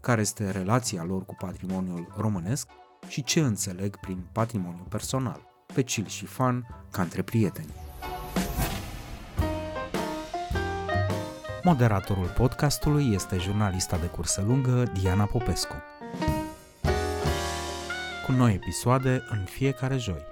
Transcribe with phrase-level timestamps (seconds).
[0.00, 2.68] care este relația lor cu patrimoniul românesc
[3.08, 5.40] și ce înțeleg prin patrimoniu personal,
[5.74, 7.74] pe chill și fan ca între prieteni.
[11.62, 15.74] Moderatorul podcastului este jurnalista de cursă lungă Diana Popescu.
[18.26, 20.28] Cu noi episoade în fiecare joi.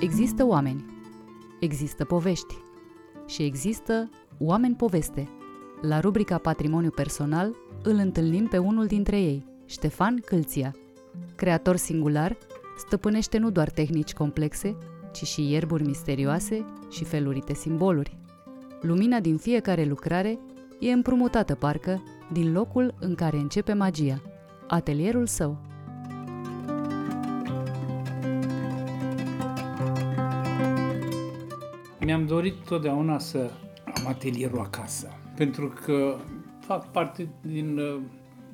[0.00, 0.84] Există oameni,
[1.60, 2.54] există povești
[3.28, 5.28] și există oameni poveste.
[5.80, 10.74] La rubrica Patrimoniu Personal îl întâlnim pe unul dintre ei, Ștefan Câlția.
[11.36, 12.36] Creator singular,
[12.78, 14.76] stăpânește nu doar tehnici complexe,
[15.12, 18.18] ci și ierburi misterioase și felurite simboluri.
[18.80, 20.38] Lumina din fiecare lucrare
[20.80, 22.02] e împrumutată parcă
[22.32, 24.22] din locul în care începe magia,
[24.66, 25.67] atelierul său.
[32.08, 33.50] Mi-am dorit totdeauna să
[33.84, 36.16] am atelierul acasă, pentru că
[36.60, 38.00] fac parte din uh,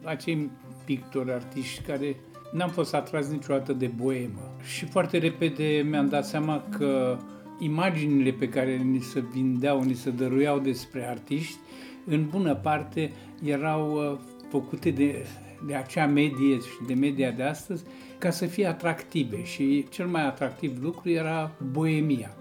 [0.02, 0.50] acei
[0.84, 2.16] pictori, artiști care
[2.52, 4.54] n-am fost atras niciodată de boemă.
[4.62, 7.18] Și foarte repede mi-am dat seama că
[7.58, 11.58] imaginile pe care ni se vindeau, ni se dăruiau despre artiști,
[12.06, 13.12] în bună parte
[13.44, 14.18] erau uh,
[14.50, 15.26] făcute de,
[15.66, 17.84] de acea medie și de media de astăzi
[18.18, 22.36] ca să fie atractive și cel mai atractiv lucru era boemia.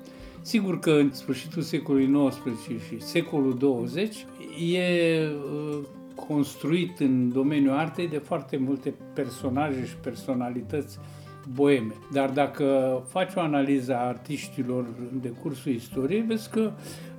[0.46, 4.26] Sigur că în sfârșitul secolului XIX și secolul 20
[4.74, 5.80] e uh,
[6.28, 11.00] construit în domeniul artei de foarte multe personaje și personalități
[11.54, 11.94] boeme.
[12.12, 16.72] Dar dacă faci o analiză a artiștilor în decursul istoriei, vezi că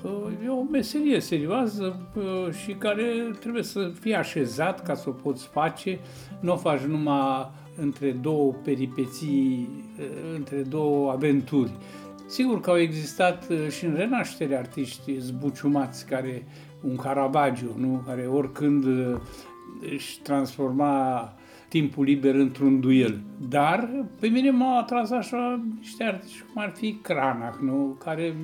[0.02, 0.10] uh,
[0.44, 3.04] e o meserie serioasă uh, și care
[3.40, 5.98] trebuie să fie așezat ca să o poți face.
[6.40, 9.68] Nu o faci numai între două peripeții,
[10.34, 11.72] între două aventuri.
[12.26, 16.46] Sigur că au existat uh, și în renaștere artiști zbuciumați, care
[16.82, 18.02] un Caravaggio, nu?
[18.06, 19.20] care oricând uh,
[19.94, 21.34] își transforma
[21.68, 23.20] timpul liber într-un duel.
[23.48, 27.96] Dar pe mine m-au atras așa niște artiști cum ar fi Cranach, nu?
[28.04, 28.36] care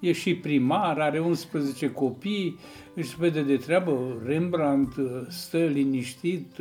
[0.00, 2.58] e și primar, are 11 copii,
[2.94, 6.56] își vede de treabă, Rembrandt uh, stă liniștit,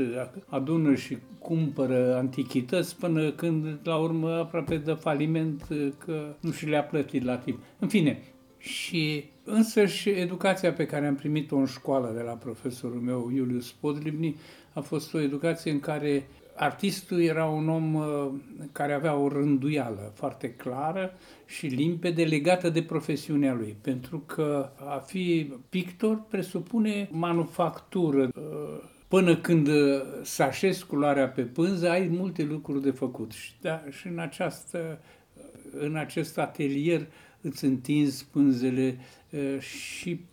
[0.48, 1.18] adună și
[1.48, 5.68] cumpără antichități până când, la urmă, aproape de faliment
[6.06, 7.60] că nu și le-a plătit la timp.
[7.80, 8.20] În fine,
[8.58, 13.72] și însă și educația pe care am primit-o în școală de la profesorul meu, Iulius
[13.72, 14.36] Podlibni,
[14.74, 18.30] a fost o educație în care artistul era un om uh,
[18.72, 21.14] care avea o rânduială foarte clară
[21.46, 29.38] și limpede legată de profesiunea lui, pentru că a fi pictor presupune manufactură, uh, Până
[29.38, 33.32] când uh, să așezi culoarea pe pânză, ai multe lucruri de făcut.
[33.32, 35.00] Și, da, și în, această,
[35.34, 35.44] uh,
[35.80, 37.08] în acest atelier
[37.42, 38.98] îți întinzi pânzele
[39.30, 40.26] uh, și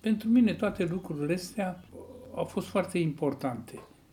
[0.00, 1.84] pentru mine toate lucrurile astea
[2.34, 3.72] au fost foarte importante.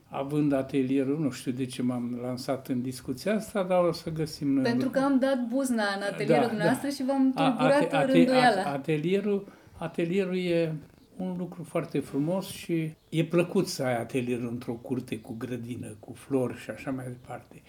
[0.10, 4.54] Având atelierul, nu știu de ce m-am lansat în discuția asta, dar o să găsim
[4.54, 4.64] noi.
[4.64, 6.94] Pentru că am dat buzna în atelierul da, dumneavoastră da.
[6.94, 8.62] și v-am tulburat ate, rânduiala.
[8.72, 10.76] Atelierul, atelierul e
[11.18, 16.14] un lucru foarte frumos și e plăcut să ai atelier într-o curte cu grădină, cu
[16.14, 17.62] flori și așa mai departe.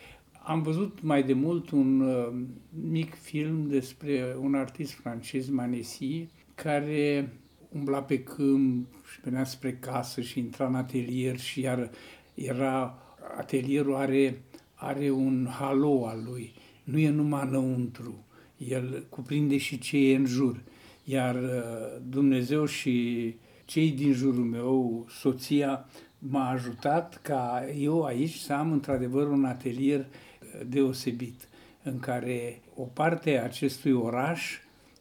[0.44, 2.32] Am văzut mai de mult un uh,
[2.70, 7.32] mic film despre un artist francez, Manesi, care
[7.69, 11.91] umbla pe câmp și venea spre casă și intra în atelier și iar
[12.34, 12.98] era,
[13.37, 14.42] atelierul are,
[14.75, 16.53] are un halo al lui,
[16.84, 18.25] nu e numai înăuntru,
[18.56, 20.61] el cuprinde și ce e în jur.
[21.10, 23.34] Iar uh, Dumnezeu și
[23.64, 25.87] cei din jurul meu, soția,
[26.19, 31.49] m-a ajutat ca eu aici să am într-adevăr un atelier uh, deosebit,
[31.82, 34.58] în care o parte a acestui oraș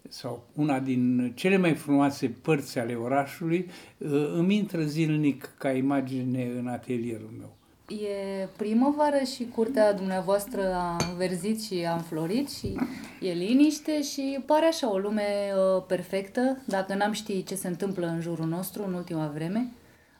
[0.10, 3.66] sau una din cele mai frumoase părți ale orașului
[3.98, 7.56] uh, îmi intră zilnic ca imagine în atelierul meu.
[7.90, 12.76] E primăvară și curtea dumneavoastră a înverzit și a înflorit și
[13.22, 18.08] e liniște și pare așa o lume uh, perfectă, dacă n-am ști ce se întâmplă
[18.08, 19.72] în jurul nostru în ultima vreme.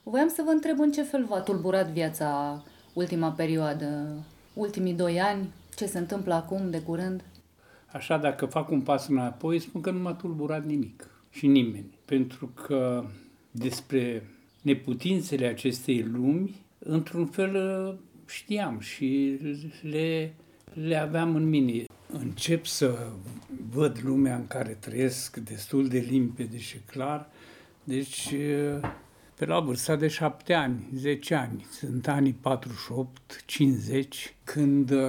[0.04, 4.14] Voiam să vă întreb în ce fel v-a tulburat viața ultima perioadă,
[4.54, 7.24] ultimii doi ani, ce se întâmplă acum, de curând?
[7.92, 11.10] Așa, dacă fac un pas înapoi, spun că nu m-a tulburat nimic.
[11.30, 11.98] și nimeni.
[12.06, 13.04] Pentru că
[13.52, 14.28] despre
[14.62, 19.40] neputințele acestei lumi, într-un fel știam și
[19.82, 20.34] le,
[20.74, 21.84] le aveam în mine.
[22.12, 23.10] Încep să
[23.70, 27.30] văd lumea în care trăiesc destul de limpede și clar,
[27.84, 28.34] deci
[29.38, 35.00] pe la vârsta de șapte ani, 10 ani, sunt anii 48, 50, când uh,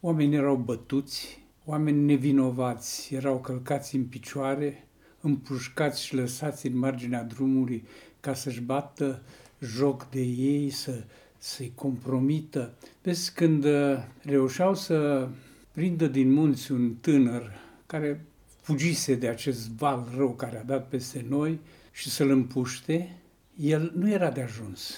[0.00, 4.86] oamenii erau bătuți, oameni nevinovați erau călcați în picioare,
[5.20, 7.84] împușcați și lăsați în marginea drumului
[8.20, 9.22] ca să-și bată
[9.64, 11.04] joc de ei, să,
[11.38, 12.74] să-i compromită.
[13.02, 15.28] Vezi, când uh, reușeau să
[15.72, 17.52] prindă din munți un tânăr
[17.86, 18.24] care
[18.60, 21.58] fugise de acest val rău care a dat peste noi
[21.92, 23.16] și să-l împuște,
[23.60, 24.94] el nu era de ajuns.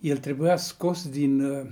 [0.00, 1.66] El trebuia scos din, uh,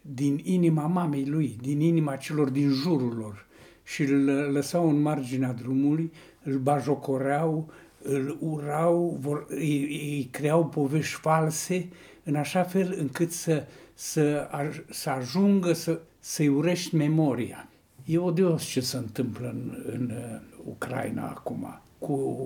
[0.00, 3.46] din inima mamei lui, din inima celor din jurul lor
[3.84, 6.12] și îl lăsau în marginea drumului,
[6.42, 7.72] îl bajocoreau,
[8.02, 11.88] îl urau, vor, îi, îi creau povești false,
[12.24, 14.48] în așa fel încât să, să,
[14.90, 17.68] să ajungă să, să-i urești memoria.
[18.04, 22.38] E odios ce se întâmplă în, în uh, Ucraina acum cu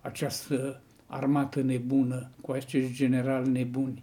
[0.00, 4.02] această armată nebună, cu acești generali nebuni.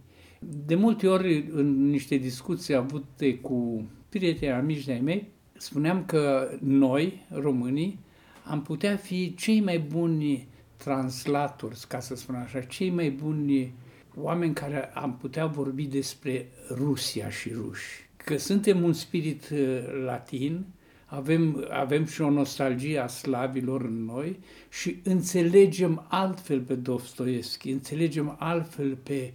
[0.65, 7.25] De multe ori, în niște discuții avute cu prieteni amici de-ai mei, spuneam că noi,
[7.29, 7.99] românii,
[8.43, 10.47] am putea fi cei mai buni
[10.83, 13.73] translatori, ca să spun așa, cei mai buni
[14.15, 18.09] oameni care am putea vorbi despre Rusia și ruși.
[18.17, 19.59] Că suntem un spirit uh,
[20.05, 20.65] latin,
[21.05, 24.39] avem, avem și o nostalgie a slavilor în noi
[24.69, 29.33] și înțelegem altfel pe Dostoevski, înțelegem altfel pe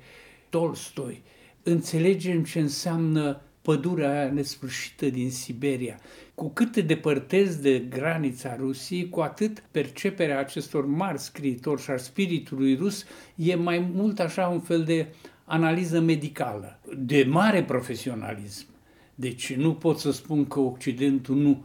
[0.48, 1.22] Tolstoi,
[1.62, 6.00] înțelegem ce înseamnă pădurea aia nesfârșită din Siberia.
[6.38, 11.96] Cu cât te depărtezi de granița Rusiei, cu atât perceperea acestor mari scriitori și a
[11.96, 13.04] spiritului rus
[13.34, 15.06] e mai mult așa un fel de
[15.44, 18.66] analiză medicală, de mare profesionalism.
[19.14, 21.64] Deci nu pot să spun că Occidentul nu,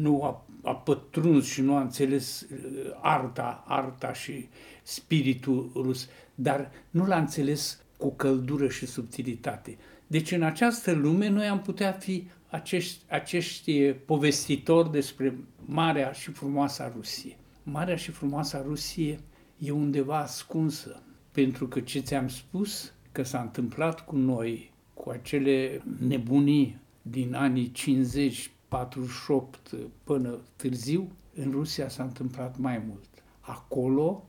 [0.00, 2.58] nu a, a pătruns și nu a înțeles uh,
[3.00, 4.48] arta, arta și
[4.82, 9.76] spiritul rus, dar nu l-a înțeles cu căldură și subtilitate.
[10.06, 16.92] Deci în această lume noi am putea fi acești, acești povestitori despre marea și frumoasa
[16.96, 17.36] Rusie.
[17.62, 19.20] Marea și frumoasa Rusie
[19.58, 21.02] e undeva ascunsă,
[21.32, 27.70] pentru că ce ți-am spus că s-a întâmplat cu noi, cu acele nebunii din anii
[27.70, 33.08] 50, 48 până târziu, în Rusia s-a întâmplat mai mult.
[33.40, 34.24] Acolo,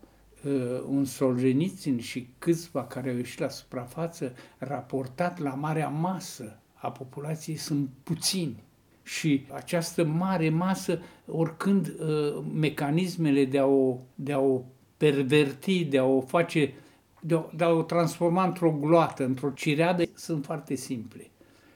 [0.46, 6.92] uh, un Solzhenitsyn și câțiva care au ieșit la suprafață, raportat la marea masă a
[6.92, 8.64] populației, sunt puțini.
[9.04, 14.62] Și această mare masă, oricând uh, mecanismele de a, o, de a o
[14.98, 16.74] perverti, de a o face,
[17.22, 21.30] de a, de a o transforma într-o gloată, într-o cireadă, sunt foarte simple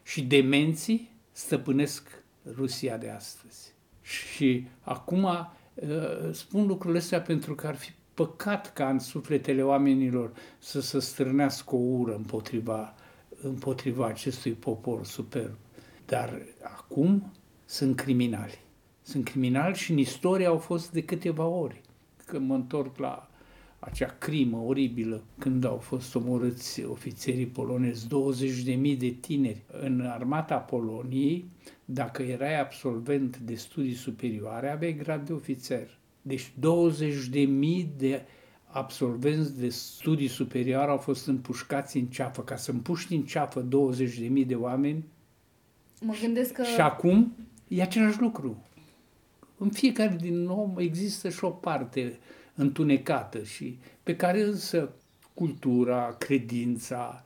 [0.03, 2.23] și demenții stăpânesc
[2.55, 3.73] Rusia de astăzi.
[4.01, 5.87] Și acum uh,
[6.31, 11.75] spun lucrurile astea pentru că ar fi păcat ca în sufletele oamenilor să se strânească
[11.75, 12.93] o ură împotriva,
[13.41, 15.55] împotriva acestui popor superb.
[16.05, 16.41] Dar
[16.77, 17.31] acum
[17.65, 18.59] sunt criminali.
[19.01, 21.81] Sunt criminali și în istorie au fost de câteva ori.
[22.25, 23.29] Când mă întorc la
[23.79, 31.45] acea crimă oribilă când au fost omorâți ofițerii polonezi, 20.000 de tineri în armata Poloniei,
[31.85, 35.97] dacă erai absolvent de studii superioare, aveai grad de ofițer.
[36.21, 38.25] Deci 20.000 de
[38.75, 42.41] absolvenți de studii superioare au fost împușcați în ceafă.
[42.41, 45.05] Ca să împuști în ceafă 20.000 de oameni,
[46.01, 46.63] mă gândesc că...
[46.63, 47.35] și acum
[47.67, 48.63] e același lucru.
[49.57, 52.19] În fiecare din om există și o parte
[52.55, 54.91] întunecată și pe care însă
[55.33, 57.23] cultura, credința,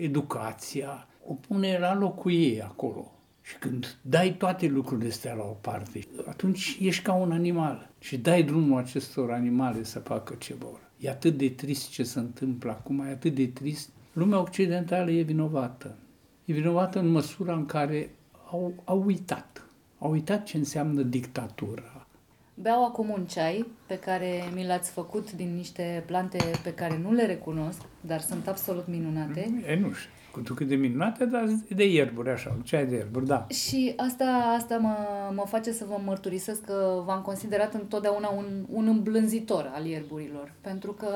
[0.00, 3.12] educația o pune la locul ei acolo.
[3.42, 8.18] Și când dai toate lucrurile astea la o parte, atunci ești ca un animal și
[8.18, 10.80] dai drumul acestor animale să facă ce vor.
[10.98, 13.88] E atât de trist ce se întâmplă acum, e atât de trist.
[14.12, 15.96] Lumea occidentală e vinovată.
[16.44, 18.10] E vinovată în măsura în care
[18.50, 19.66] au, au uitat.
[19.98, 22.06] Au uitat ce înseamnă dictatura,
[22.54, 27.12] Beau acum un ceai pe care mi l-ați făcut din niște plante pe care nu
[27.12, 29.62] le recunosc, dar sunt absolut minunate.
[29.66, 32.94] E, nu știu cu tu cât de minunate, dar de ierburi, așa, un ceai de
[32.94, 33.46] ierburi, da.
[33.48, 34.96] Și asta, asta mă,
[35.34, 40.92] mă face să vă mărturisesc că v-am considerat întotdeauna un, un îmblânzitor al ierburilor, pentru
[40.92, 41.08] că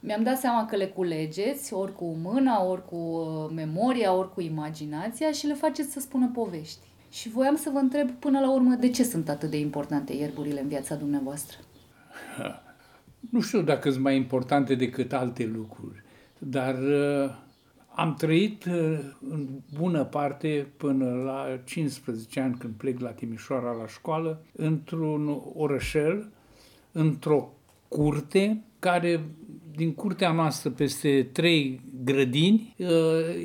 [0.00, 4.40] mi-am dat seama că le culegeți ori cu mâna, ori cu uh, memoria, ori cu
[4.40, 6.88] imaginația și le faceți să spună povești.
[7.10, 10.60] Și voiam să vă întreb până la urmă de ce sunt atât de importante ierburile
[10.60, 11.56] în viața dumneavoastră.
[13.30, 16.02] nu știu dacă sunt mai importante decât alte lucruri,
[16.38, 17.34] dar uh,
[18.00, 18.98] am trăit uh,
[19.30, 26.30] în bună parte până la 15 ani când plec la Timișoara la școală, într-un orășel,
[26.92, 27.52] într-o
[27.88, 29.24] curte care
[29.76, 32.88] din curtea noastră peste trei grădini uh,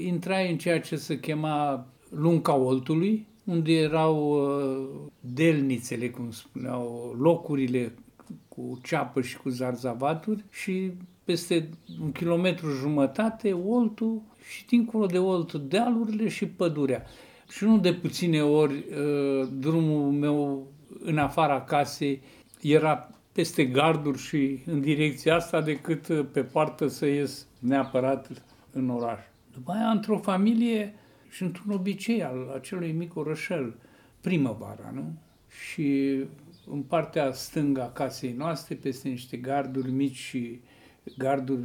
[0.06, 4.50] intrai în ceea ce se chema Lunca Oltului, unde erau
[5.20, 7.94] delnițele, cum spuneau, locurile
[8.48, 10.92] cu ceapă și cu zarzavaturi și
[11.24, 11.70] peste
[12.02, 17.06] un kilometru jumătate Oltul și dincolo de Olt dealurile și pădurea.
[17.50, 20.68] Și nu de puține ori uh, drumul meu
[21.00, 22.22] în afara casei
[22.62, 28.90] era peste garduri și în direcția asta decât uh, pe poartă să ies neapărat în
[28.90, 29.20] oraș.
[29.54, 30.94] După aia, într-o familie
[31.30, 33.76] și într-un obicei al acelui mic orășel,
[34.22, 35.14] primăvara, nu?
[35.48, 36.20] Și
[36.72, 40.60] în partea stângă a casei noastre, peste niște garduri mici și
[41.18, 41.62] garduri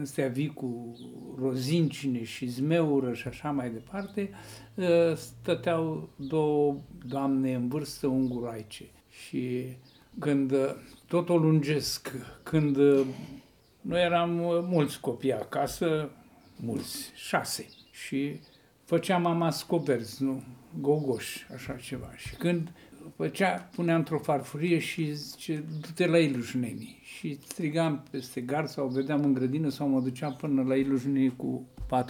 [0.00, 0.96] astea vii cu
[1.38, 4.30] rozincine și zmeură și așa mai departe,
[4.78, 8.84] ă, stăteau două doamne în vârstă unguroaice.
[9.08, 9.66] Și
[10.18, 10.52] când
[11.06, 12.76] tot o lungesc, când
[13.80, 14.30] noi eram
[14.68, 16.10] mulți copii acasă,
[16.56, 18.40] mulți, șase, și
[18.84, 20.42] făcea mama scoberți, nu?
[20.80, 22.10] Gogoși, așa ceva.
[22.16, 22.72] Și când
[23.16, 27.00] făcea, punea într-o farfurie și zice, du-te la ilușnenii.
[27.02, 31.66] Și strigam peste gard sau vedeam în grădină sau mă duceam până la ilușnenii cu
[31.86, 32.08] 4-5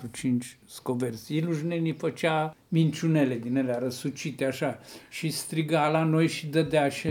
[0.67, 1.37] scoverți.
[1.37, 4.79] Ilușnenii făcea minciunele din ele răsucite așa
[5.11, 7.09] și striga la noi și dădea și...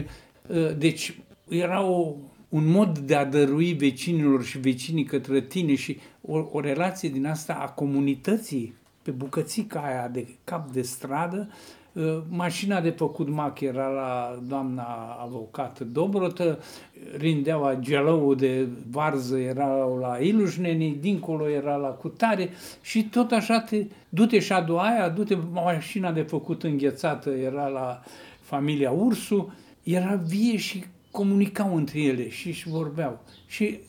[0.50, 2.16] Ă, deci era o,
[2.50, 7.26] un mod de a dărui vecinilor și vecinii către tine și o, o relație din
[7.26, 11.85] asta a comunității pe bucățica aia de cap de stradă Uh,
[12.30, 16.60] mașina de făcut mac era la doamna avocată Dobrotă,
[17.18, 22.50] rindeaua gelăul de varză era la Ilușnenii, dincolo era la Cutare
[22.82, 28.02] și tot așa te, du-te și adu aia, du-te, mașina de făcut înghețată era la
[28.42, 33.20] familia Ursu, era vie și comunicau între ele și își vorbeau.
[33.48, 33.80] Și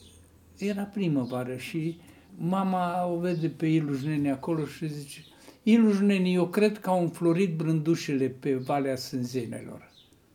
[0.58, 1.98] era primăvară și
[2.38, 5.24] mama o vede pe Ilușneni acolo și zice,
[5.68, 9.90] Ilușnenii, eu cred că au înflorit brândușele pe Valea Sânzenelor.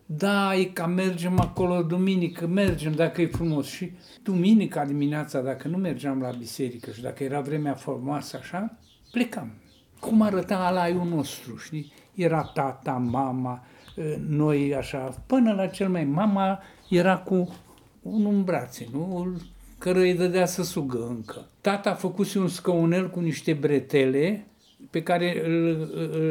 [0.05, 3.67] Da, e ca mergem acolo duminică, mergem dacă e frumos.
[3.67, 3.91] Și
[4.23, 8.77] duminica dimineața, dacă nu mergeam la biserică și dacă era vremea frumoasă așa,
[9.11, 9.51] plecam.
[9.99, 11.91] Cum arăta alaiul nostru, știi?
[12.15, 13.63] Era tata, mama,
[13.97, 16.03] ă, noi așa, până la cel mai...
[16.03, 16.59] Mama
[16.89, 17.55] era cu
[18.01, 19.35] unul în brațe, nu?
[19.77, 21.47] Căruia îi dădea să sugă încă.
[21.61, 24.45] Tata a făcut un scăunel cu niște bretele
[24.89, 25.89] pe care îl,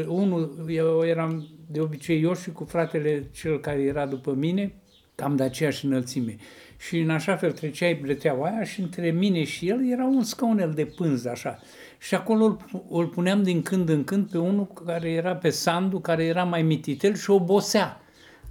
[0.08, 4.72] unul, eu eram de obicei eu și cu fratele cel care era după mine,
[5.14, 6.36] cam de aceeași înălțime.
[6.78, 10.72] Și în așa fel treceai breteaua aia și între mine și el era un scaunel
[10.74, 11.58] de pânză așa.
[11.98, 12.58] Și acolo îl,
[12.90, 16.62] îl puneam din când în când pe unul care era pe Sandu, care era mai
[16.62, 18.00] mititel și obosea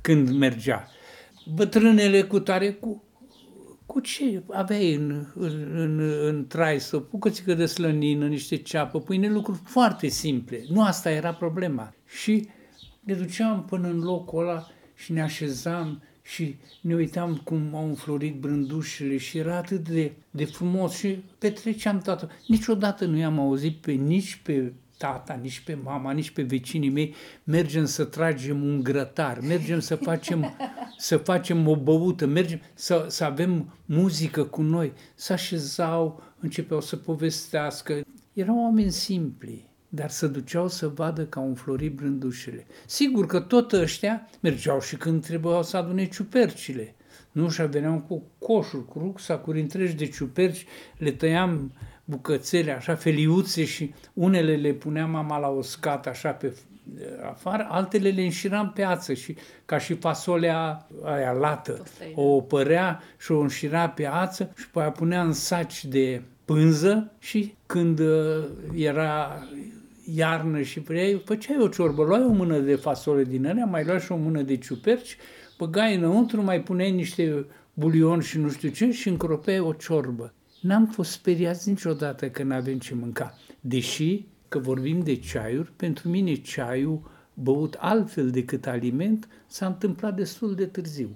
[0.01, 0.87] când mergea.
[1.55, 3.03] Bătrânele cu tare, cu
[3.89, 9.29] cu ce aveai în, în, în, în trai, să bucățică de slănină, niște ceapă, pâine,
[9.29, 10.63] lucruri foarte simple.
[10.69, 11.93] Nu asta era problema.
[12.07, 12.47] Și
[12.99, 18.39] ne duceam până în locul ăla și ne așezam și ne uitam cum au înflorit
[18.39, 22.29] brândușele și era atât de, de frumos și petreceam toată.
[22.47, 27.15] Niciodată nu i-am auzit pe nici pe tata, nici pe mama, nici pe vecinii mei,
[27.43, 30.57] mergem să tragem un grătar, mergem să facem,
[30.97, 36.95] să facem o băută, mergem să, să avem muzică cu noi, să așezau, începeau să
[36.95, 38.01] povestească.
[38.33, 42.65] Erau oameni simpli, dar se duceau să vadă ca un flori brândușele.
[42.85, 46.95] Sigur că tot ăștia mergeau și când trebuiau să adune ciupercile.
[47.31, 50.65] Nu și veneam cu coșuri, cu rucsacuri întregi de ciuperci,
[50.97, 51.71] le tăiam
[52.09, 56.53] bucățele, așa, feliuțe și unele le punea mama la uscat așa pe
[57.29, 59.35] afară, altele le înșiram pe ață și
[59.65, 61.83] ca și fasolea aia lată,
[62.15, 67.11] o opărea și o înșira pe ață și pe aia punea în saci de pânză
[67.19, 68.43] și când uh,
[68.75, 69.43] era
[70.15, 73.99] iarnă și ei, făceai o ciorbă, luai o mână de fasole din alea, mai luai
[73.99, 75.17] și o mână de ciuperci,
[75.57, 80.33] băgai înăuntru, mai puneai niște bulion și nu știu ce și încropeai o ciorbă.
[80.61, 83.33] N-am fost speriați niciodată că nu avem ce mânca.
[83.59, 90.55] Deși că vorbim de ceaiuri, pentru mine ceaiul băut altfel decât aliment s-a întâmplat destul
[90.55, 91.09] de târziu.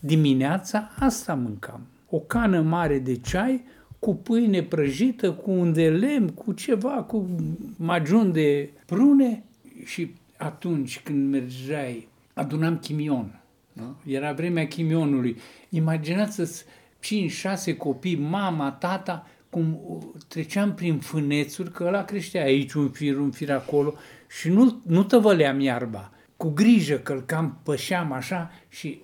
[0.00, 1.80] Dimineața asta mâncam.
[2.10, 3.64] O cană mare de ceai
[3.98, 7.28] cu pâine prăjită, cu un de lemn, cu ceva, cu
[7.76, 9.44] majun de prune
[9.84, 13.40] și atunci când mergeai, adunam chimion.
[13.72, 13.96] Nu?
[14.06, 15.36] Era vremea chimionului.
[15.68, 16.64] Imaginați-ți
[17.72, 19.80] 5-6 copii, mama, tata, cum
[20.28, 23.94] treceam prin fânețuri, că ăla creștea aici un fir, un fir acolo
[24.28, 26.10] și nu, nu tăvăleam iarba.
[26.36, 29.02] Cu grijă călcam, pășeam așa și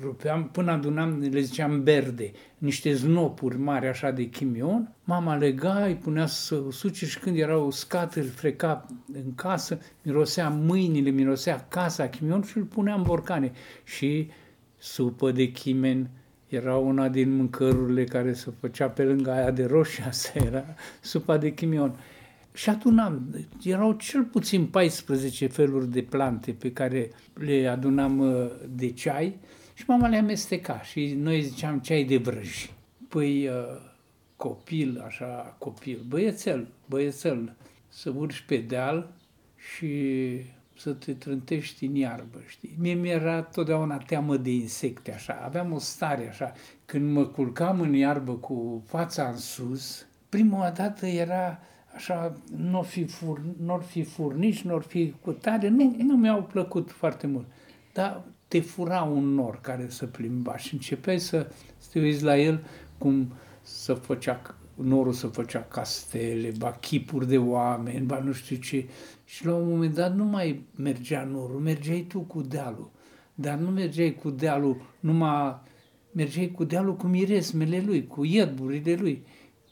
[0.00, 4.94] rupeam, până adunam, le ziceam berde, niște znopuri mari așa de chimion.
[5.04, 10.48] Mama lega, îi punea să suce și când era uscat, îl freca în casă, mirosea
[10.48, 13.52] mâinile, mirosea casa, chimion și îl punea în borcane.
[13.84, 14.30] Și
[14.78, 16.10] supă de chimen,
[16.50, 20.64] era una din mâncărurile care se făcea pe lângă aia de roșie, asta era
[21.00, 21.94] supa de chimion.
[22.52, 28.90] Și adunam, erau cel puțin 14 feluri de plante pe care le adunam uh, de
[28.90, 29.38] ceai
[29.74, 32.72] și mama le amesteca și noi ziceam ceai de vrăji.
[33.08, 33.52] Păi uh,
[34.36, 37.56] copil, așa, copil, băiețel, băiețel,
[37.88, 39.12] să urci pe deal
[39.56, 39.86] și
[40.80, 42.74] să te trântești în iarbă, știi?
[42.78, 45.40] Mie mi-era totdeauna teamă de insecte, așa.
[45.44, 46.52] Aveam o stare, așa.
[46.84, 51.58] Când mă culcam în iarbă cu fața în sus, prima dată era
[51.94, 56.90] așa, nu fi, fur, n fi furnici, nu fi cu tare, nu, nu mi-au plăcut
[56.90, 57.46] foarte mult.
[57.92, 62.38] Dar te fura un nor care să plimba și începeai să, să te uiți la
[62.38, 62.64] el
[62.98, 63.32] cum
[63.62, 64.40] să făcea,
[64.74, 68.88] norul să făcea castele, ba chipuri de oameni, ba nu știu ce.
[69.30, 72.90] Și la un moment dat nu mai mergea norul, mergeai tu cu dealul.
[73.34, 75.60] Dar nu mergeai cu dealul numai,
[76.12, 79.24] mergeai cu dealul cu miresmele lui, cu ierburile lui.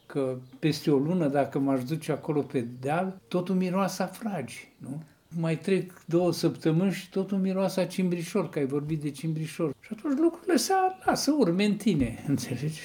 [0.05, 5.03] Că peste o lună, dacă m-aș duce acolo pe deal, totul miroasa fragi, nu?
[5.39, 9.75] Mai trec două săptămâni și totul miroasa cimbrișor, că ai vorbit de cimbrișor.
[9.79, 10.73] Și atunci lucrurile se
[11.05, 12.79] lasă urme în tine, înțelegi?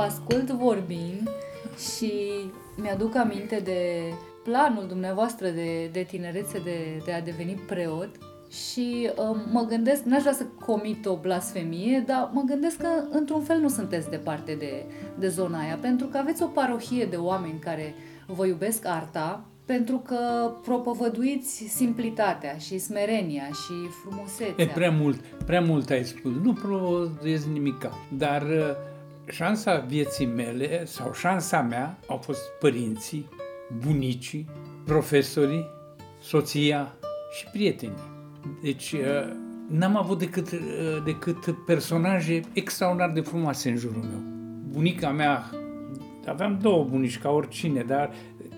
[0.00, 1.30] Vă ascult vorbind
[1.94, 2.12] și
[2.76, 3.80] mi-aduc aminte de
[4.44, 8.08] planul dumneavoastră de, de tinerețe de, de a deveni preot
[8.50, 13.42] și uh, mă gândesc, n-aș vrea să comit o blasfemie, dar mă gândesc că într-un
[13.42, 14.84] fel nu sunteți departe de,
[15.18, 17.94] de zona aia, pentru că aveți o parohie de oameni care
[18.26, 24.64] vă iubesc arta, pentru că propovăduiți simplitatea și smerenia și frumusețea.
[24.64, 26.32] E prea mult, prea mult ai spus.
[26.42, 28.88] Nu propovăduiesc nimica, dar uh,
[29.30, 33.28] șansa vieții mele sau șansa mea au fost părinții,
[33.78, 34.48] bunicii,
[34.84, 35.66] profesorii,
[36.20, 36.94] soția
[37.32, 38.10] și prietenii.
[38.62, 39.32] Deci uh,
[39.68, 40.58] n-am avut decât, uh,
[41.04, 44.22] decât personaje extraordinar de frumoase în jurul meu.
[44.70, 45.50] Bunica mea,
[46.26, 48.10] aveam două bunici ca oricine, dar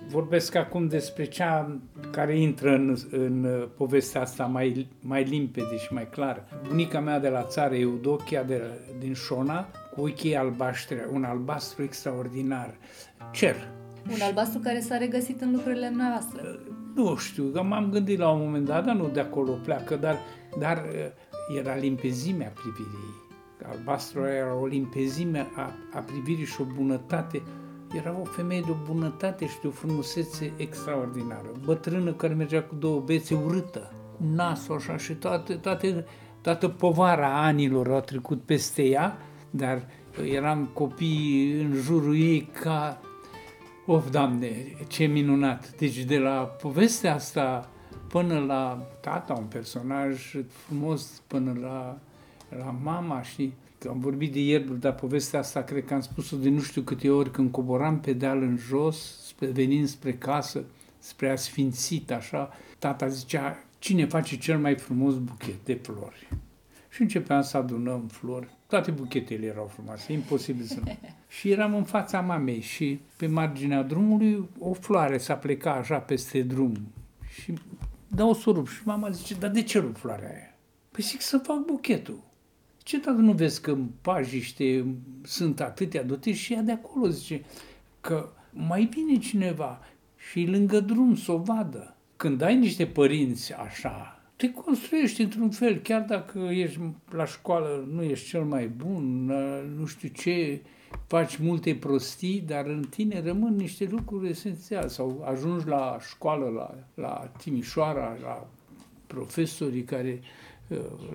[0.09, 1.79] vorbesc acum despre cea
[2.11, 6.49] care intră în, în uh, povestea asta mai, mai limpede și mai clară.
[6.69, 8.63] Bunica mea de la țară, Eudochia, de,
[8.99, 12.75] din Șona, cu ochii albaștri, un albastru extraordinar.
[13.33, 13.69] Cer.
[14.11, 16.43] Un albastru care s-a regăsit în lucrurile noastre.
[16.43, 19.97] Uh, nu știu, că m-am gândit la un moment dat, dar nu de acolo pleacă,
[19.97, 20.19] dar,
[20.59, 23.21] dar uh, era limpezimea privirii.
[23.71, 27.43] Albastru era o limpezime a, a privirii și o bunătate
[27.93, 31.53] era o femeie de o bunătate și de o frumusețe extraordinară.
[31.65, 36.05] Bătrână care mergea cu două bețe urâtă, cu nasul așa și toate, toate,
[36.41, 39.19] toată povara anilor a trecut peste ea,
[39.55, 39.87] dar
[40.31, 43.01] eram copii în jurul ei ca...
[43.87, 44.51] Of, Doamne,
[44.89, 45.77] ce minunat!
[45.77, 47.71] Deci de la povestea asta
[48.09, 51.99] până la tata, un personaj frumos, până la,
[52.59, 53.53] la mama și
[53.89, 57.11] am vorbit de ierburi, dar povestea asta cred că am spus-o de nu știu câte
[57.11, 60.65] ori când coboram pe deal în jos, spre, venind spre casă,
[60.99, 66.29] spre a sfințit așa, tata zicea, cine face cel mai frumos buchet de flori?
[66.89, 68.49] Și începeam să adunăm flori.
[68.73, 70.99] Toate buchetele erau frumoase, imposibil să nu.
[71.37, 76.43] Și eram în fața mamei și pe marginea drumului o floare s-a plecat așa peste
[76.43, 76.93] drum.
[77.43, 77.55] Și
[78.09, 80.55] dau o surup și mama zice, dar de ce rup floarea aia?
[80.91, 82.23] Păi zic să fac buchetul.
[82.83, 84.85] Ce dacă nu vezi că în pajiște
[85.23, 87.45] sunt atâtea dote și ea de acolo zice
[88.01, 89.81] că mai vine cineva
[90.31, 91.97] și lângă drum să o vadă.
[92.17, 98.03] Când ai niște părinți așa, te construiești într-un fel, chiar dacă ești la școală, nu
[98.03, 99.25] ești cel mai bun,
[99.79, 100.61] nu știu ce,
[101.07, 104.89] faci multe prostii, dar în tine rămân niște lucruri esențiale.
[104.89, 108.47] Sau ajungi la școală, la, la Timișoara, la
[109.07, 110.21] profesorii care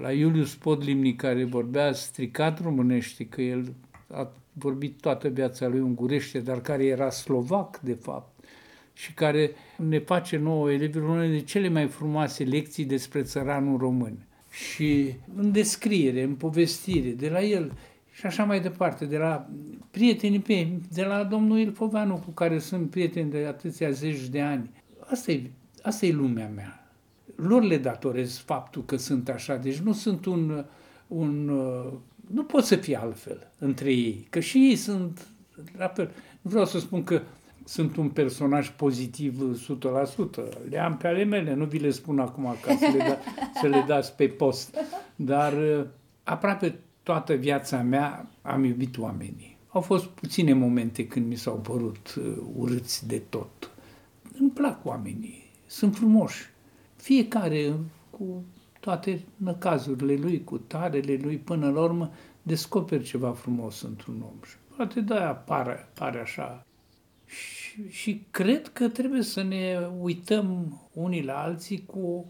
[0.02, 3.74] la Iulius Podlimni, care vorbea stricat românește, că el
[4.12, 8.37] a vorbit toată viața lui ungurește, dar care era slovac, de fapt,
[8.98, 14.18] și care ne face nouă elevilor unele de cele mai frumoase lecții despre țăranul român.
[14.50, 17.78] Și în descriere, în povestire, de la el
[18.12, 19.50] și așa mai departe, de la
[19.92, 24.70] prietenii pe de la domnul Ilfoveanu, cu care sunt prieteni de atâția zeci de ani.
[25.00, 25.42] Asta e,
[25.82, 26.88] asta e lumea mea
[27.38, 29.56] lor le datorez faptul că sunt așa.
[29.56, 30.66] Deci nu sunt un,
[31.08, 31.94] un uh,
[32.32, 35.28] nu pot să fie altfel între ei, că și ei sunt
[35.78, 36.12] la fel.
[36.42, 37.22] Nu vreau să spun că
[37.68, 39.60] sunt un personaj pozitiv
[40.36, 40.70] 100%.
[40.70, 43.18] Le am pe ale mele, nu vi le spun acum ca să le, da,
[43.60, 44.78] să le dați pe post.
[45.16, 45.86] Dar uh,
[46.24, 49.58] aproape toată viața mea am iubit oamenii.
[49.68, 53.72] Au fost puține momente când mi s-au părut uh, urâți de tot.
[54.40, 56.50] Îmi plac oamenii, sunt frumoși.
[56.96, 57.74] Fiecare
[58.10, 58.44] cu
[58.80, 64.40] toate năcazurile lui, cu tarele lui, până la urmă descoperi ceva frumos într-un om.
[64.46, 66.66] Și poate de-aia pare, pare așa.
[67.26, 67.57] Și,
[67.90, 72.26] și cred că trebuie să ne uităm unii la alții cu,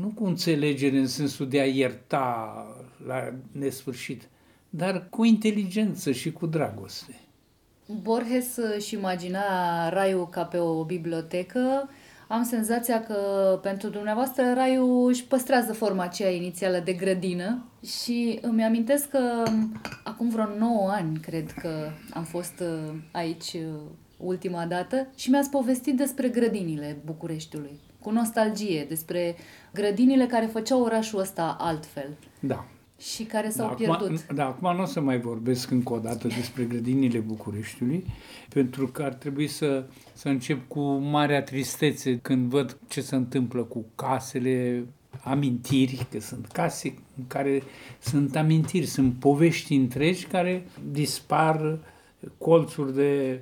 [0.00, 2.66] nu cu înțelegere în sensul de a ierta
[3.06, 4.28] la nesfârșit,
[4.70, 7.20] dar cu inteligență și cu dragoste.
[8.00, 9.40] Borges își imagina
[9.88, 11.88] raiul ca pe o bibliotecă.
[12.28, 13.14] Am senzația că
[13.62, 19.42] pentru dumneavoastră raiul își păstrează forma aceea inițială de grădină și îmi amintesc că
[20.04, 23.80] acum vreo 9 ani cred că am fost uh, aici uh,
[24.22, 29.34] ultima dată și mi-ați povestit despre grădinile Bucureștiului, cu nostalgie, despre
[29.72, 32.16] grădinile care făceau orașul ăsta altfel.
[32.40, 32.66] Da
[33.14, 34.00] și care s-au da, pierdut.
[34.00, 38.04] Acum, da, acum nu o să mai vorbesc încă o dată despre grădinile Bucureștiului,
[38.48, 43.62] pentru că ar trebui să, să încep cu marea tristețe când văd ce se întâmplă
[43.62, 44.86] cu casele,
[45.22, 47.62] amintiri, că sunt case în care
[47.98, 51.78] sunt amintiri, sunt povești întregi care dispar,
[52.38, 53.40] colțuri de...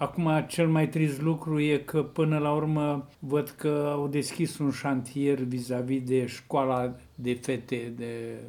[0.00, 4.70] Acum, cel mai trist lucru e că până la urmă văd că au deschis un
[4.70, 8.40] șantier vis-a-vis de școala de fete de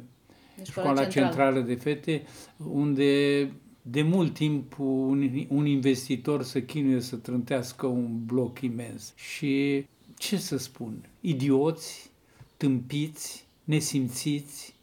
[0.62, 1.26] școala, școala centrală.
[1.26, 2.22] centrală de fete,
[2.70, 3.50] unde
[3.82, 9.12] de mult timp un, un investitor să chinuie să trântească un bloc imens.
[9.16, 9.84] Și
[10.18, 12.10] ce să spun, idioți,
[12.56, 14.74] tâmpiți, nesimțiți,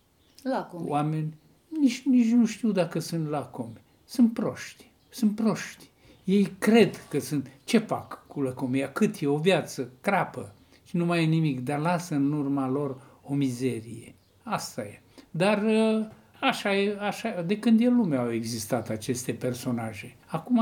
[0.44, 0.90] lacomi.
[0.90, 1.34] oameni,
[1.80, 3.82] nici, nici nu știu dacă sunt lacomi.
[4.06, 5.89] Sunt proști, sunt proști.
[6.30, 7.52] Ei cred că sunt...
[7.64, 8.92] Ce fac cu lăcomia?
[8.92, 9.92] Cât e o viață?
[10.02, 10.54] Crapă.
[10.84, 14.16] Și nu mai e nimic, dar lasă în urma lor o mizerie.
[14.44, 15.02] Asta e.
[15.32, 16.06] Dar uh,
[16.42, 20.16] așa e, așa, de când e lumea au existat aceste personaje.
[20.26, 20.62] Acum,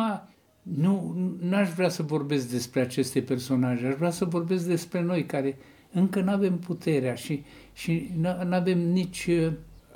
[0.62, 1.16] nu
[1.52, 5.58] aș vrea să vorbesc despre aceste personaje, aș vrea să vorbesc despre noi care
[5.92, 9.52] încă nu avem puterea și, și nu avem nici, uh,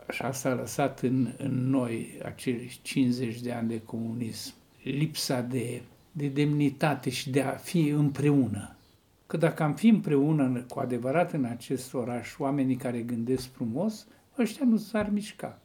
[0.10, 5.82] și asta a lăsat în, în noi acei 50 de ani de comunism, lipsa de,
[6.12, 8.76] de demnitate și de a fi împreună.
[9.28, 14.66] Că dacă am fi împreună cu adevărat în acest oraș, oamenii care gândesc frumos, ăștia
[14.66, 15.60] nu s-ar mișca.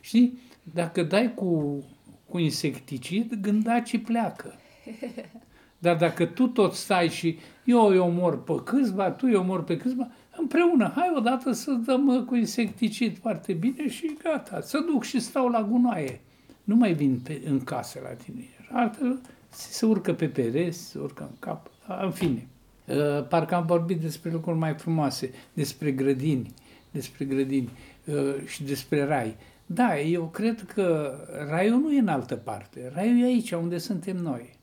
[0.00, 1.82] Și dacă dai cu,
[2.28, 4.54] cu insecticid, gândacii pleacă.
[5.78, 9.76] Dar dacă tu tot stai și eu îi omor pe câțiva, tu îi omor pe
[9.76, 15.20] câțiva, împreună, hai odată să dăm cu insecticid foarte bine și gata, să duc și
[15.20, 16.20] stau la gunoaie.
[16.68, 18.44] Nu mai vin pe, în casă la tine.
[18.72, 21.70] Altfel se urcă pe pereți, se urcă în cap,
[22.02, 22.46] în fine.
[22.86, 26.54] Uh, parcă am vorbit despre lucruri mai frumoase, despre grădini,
[26.90, 27.70] despre grădini.
[28.04, 29.36] Uh, și despre rai.
[29.66, 31.14] Da, eu cred că
[31.50, 32.90] raiul nu e în altă parte.
[32.94, 34.56] Raiul e aici, unde suntem noi.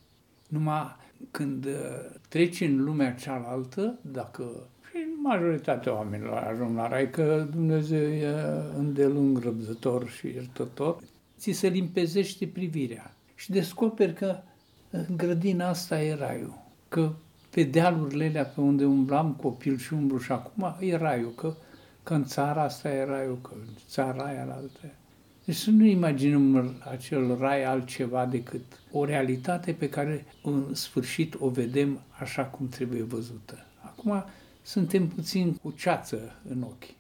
[0.48, 0.96] Numai
[1.32, 1.72] când uh,
[2.30, 4.44] treci în lumea cealaltă, dacă
[4.90, 8.34] și majoritatea oamenilor ajung la rai, că Dumnezeu e
[8.78, 10.98] îndelung răbdător și iertător,
[11.38, 14.40] ți se limpezește privirea și descoperi că
[14.90, 17.12] în grădina asta e raiul, că
[17.50, 21.54] pe dealurile alea pe unde umblam copil și umblu și acum e raiul, că
[22.06, 24.80] că în țara asta e raiul, că în țara aia la altă.
[25.46, 31.50] Deci să nu imaginăm acel rai altceva decât o realitate pe care în sfârșit o
[31.50, 33.66] vedem așa cum trebuie văzută.
[33.82, 34.24] Acum
[34.62, 36.94] suntem puțin cu ceață în ochi.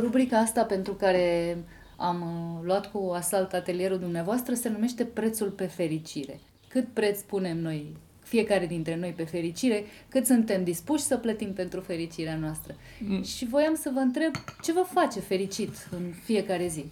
[0.00, 1.56] Rubrica asta pentru care
[2.00, 6.40] am uh, luat cu asalt atelierul dumneavoastră se numește Prețul pe fericire.
[6.68, 7.96] Cât preț punem noi
[8.28, 12.74] fiecare dintre noi pe fericire, cât suntem dispuși să plătim pentru fericirea noastră.
[13.00, 13.22] Mm.
[13.22, 14.32] Și voiam să vă întreb
[14.62, 16.84] ce vă face fericit în fiecare zi.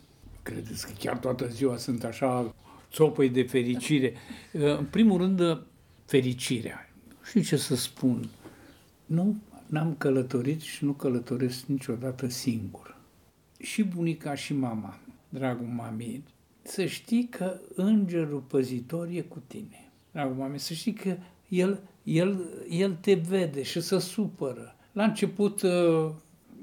[0.42, 2.54] Credeți că chiar toată ziua sunt așa
[2.92, 4.14] țopăi de fericire?
[4.78, 5.62] În primul rând,
[6.04, 6.88] fericirea.
[7.28, 8.28] știu ce să spun.
[9.06, 12.95] Nu n-am călătorit și nu călătoresc niciodată singur.
[13.72, 14.98] Și bunica și mama,
[15.28, 16.22] dragul mami,
[16.62, 21.16] să știi că îngerul păzitor e cu tine dragul mame, să știi că
[21.48, 24.76] el, el, el te vede și se supără.
[24.92, 26.10] La început uh,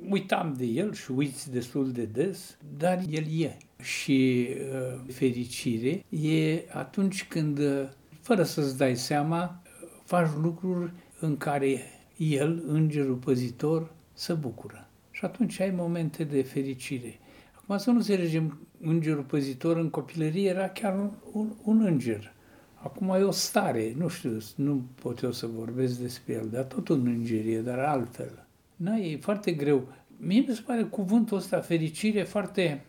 [0.10, 3.58] uitam de el și uiți destul de des, dar el e.
[3.82, 7.90] Și uh, fericire e atunci când, uh,
[8.22, 9.62] fără să-ți dai seama,
[10.04, 11.82] faci lucruri în care
[12.18, 14.83] el, îngerul păzitor, se bucură.
[15.14, 17.20] Și atunci ai momente de fericire.
[17.56, 22.34] Acum să nu înțelegem, îngerul păzitor în copilărie era chiar un, un, un înger.
[22.74, 26.88] Acum e o stare, nu știu, nu pot eu să vorbesc despre el, dar tot
[26.88, 28.48] un îngerie, dar altfel.
[28.76, 29.88] Na, e foarte greu.
[30.18, 32.86] Mie mi se pare cuvântul ăsta, fericire, foarte...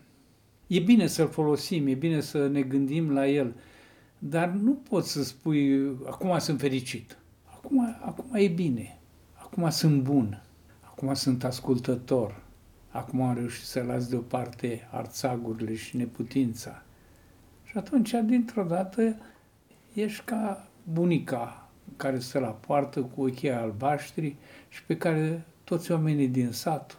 [0.67, 3.55] E bine să-l folosim, e bine să ne gândim la el,
[4.19, 7.19] dar nu poți să spui, acum sunt fericit.
[7.45, 8.99] Acum, acum e bine,
[9.35, 10.44] acum sunt bun,
[10.95, 12.43] acum sunt ascultător,
[12.91, 16.83] acum am reușit să las deoparte arțagurile și neputința.
[17.65, 19.17] Și atunci, dintr-o dată,
[19.93, 24.37] ești ca bunica care stă la poartă cu ochii albaștri
[24.69, 26.99] și pe care toți oamenii din sat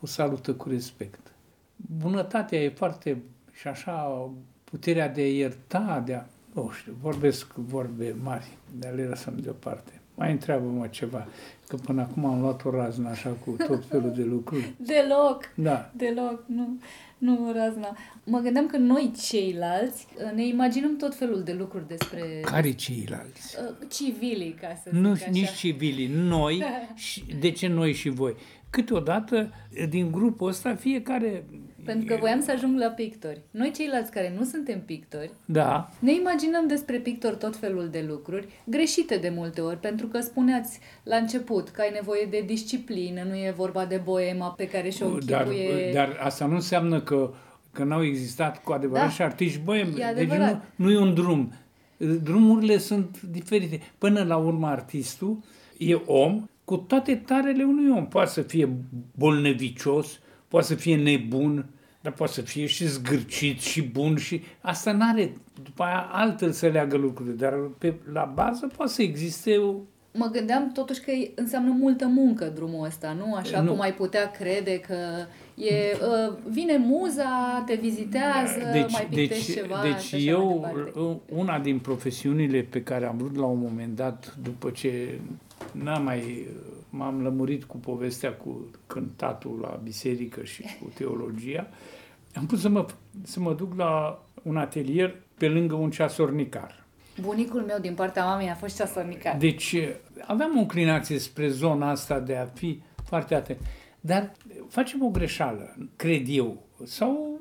[0.00, 1.32] o salută cu respect.
[1.76, 4.30] Bunătatea e foarte, și așa,
[4.64, 9.95] puterea de a ierta, de a, nu știu, vorbesc vorbe mari, dar le lăsăm deoparte.
[10.16, 11.26] Mai întreabă-mă ceva,
[11.68, 14.72] că până acum am luat o raznă așa cu tot felul de lucruri.
[14.76, 15.90] Deloc, Da.
[15.96, 16.78] deloc, nu,
[17.18, 17.96] nu razna.
[18.24, 23.56] Mă gândeam că noi ceilalți uh, ne imaginăm tot felul de lucruri despre Care ceilalți?
[23.80, 25.26] uh, civilii, ca să zic Nu, așa.
[25.30, 26.62] nici civilii, noi,
[26.94, 28.34] și, de ce noi și voi?
[28.70, 29.50] Câteodată,
[29.88, 31.44] din grupul ăsta, fiecare...
[31.86, 33.40] Pentru că voiam să ajung la pictori.
[33.50, 38.46] Noi ceilalți care nu suntem pictori, Da, ne imaginăm despre pictori tot felul de lucruri,
[38.64, 43.34] greșite de multe ori, pentru că spuneați la început că ai nevoie de disciplină, nu
[43.34, 45.92] e vorba de boema pe care și-o dar, închipuie...
[45.92, 47.32] dar asta nu înseamnă că,
[47.72, 49.10] că n-au existat cu adevărat Da.
[49.10, 49.90] și artiști boemi.
[49.90, 50.64] E Deci nu, adevărat.
[50.76, 51.52] nu e un drum.
[52.22, 53.80] Drumurile sunt diferite.
[53.98, 55.38] Până la urmă, artistul
[55.78, 58.06] e om cu toate tarele unui om.
[58.06, 58.68] Poate să fie
[59.18, 60.18] bolnevicios,
[60.48, 61.66] poate să fie nebun,
[62.06, 66.66] dar poate să fie și zgârcit și bun și asta n-are după aia altfel să
[66.66, 69.74] leagă lucrurile, dar pe, la bază poate să existe o,
[70.12, 73.34] Mă gândeam totuși că înseamnă multă muncă drumul ăsta, nu?
[73.34, 73.70] Așa Nu.
[73.70, 74.94] cum ai putea crede că
[75.54, 80.72] e, uh, vine muza, te vizitează, mai pictești deci, ceva deci și așa eu, mai
[80.74, 81.20] departe.
[81.28, 85.18] una din profesiunile pe care am vrut la un moment dat, după ce
[85.72, 86.46] n-am mai,
[86.90, 91.68] m-am lămurit cu povestea cu cântatul la biserică și cu teologia,
[92.36, 92.86] am pus să mă,
[93.22, 96.84] să mă duc la un atelier pe lângă un ceasornicar.
[97.20, 99.36] Bunicul meu din partea mamei a fost ceasornicar.
[99.36, 99.76] Deci
[100.26, 103.58] aveam o inclinație spre zona asta de a fi foarte atent.
[104.00, 104.32] Dar
[104.68, 107.40] facem o greșeală, cred eu, sau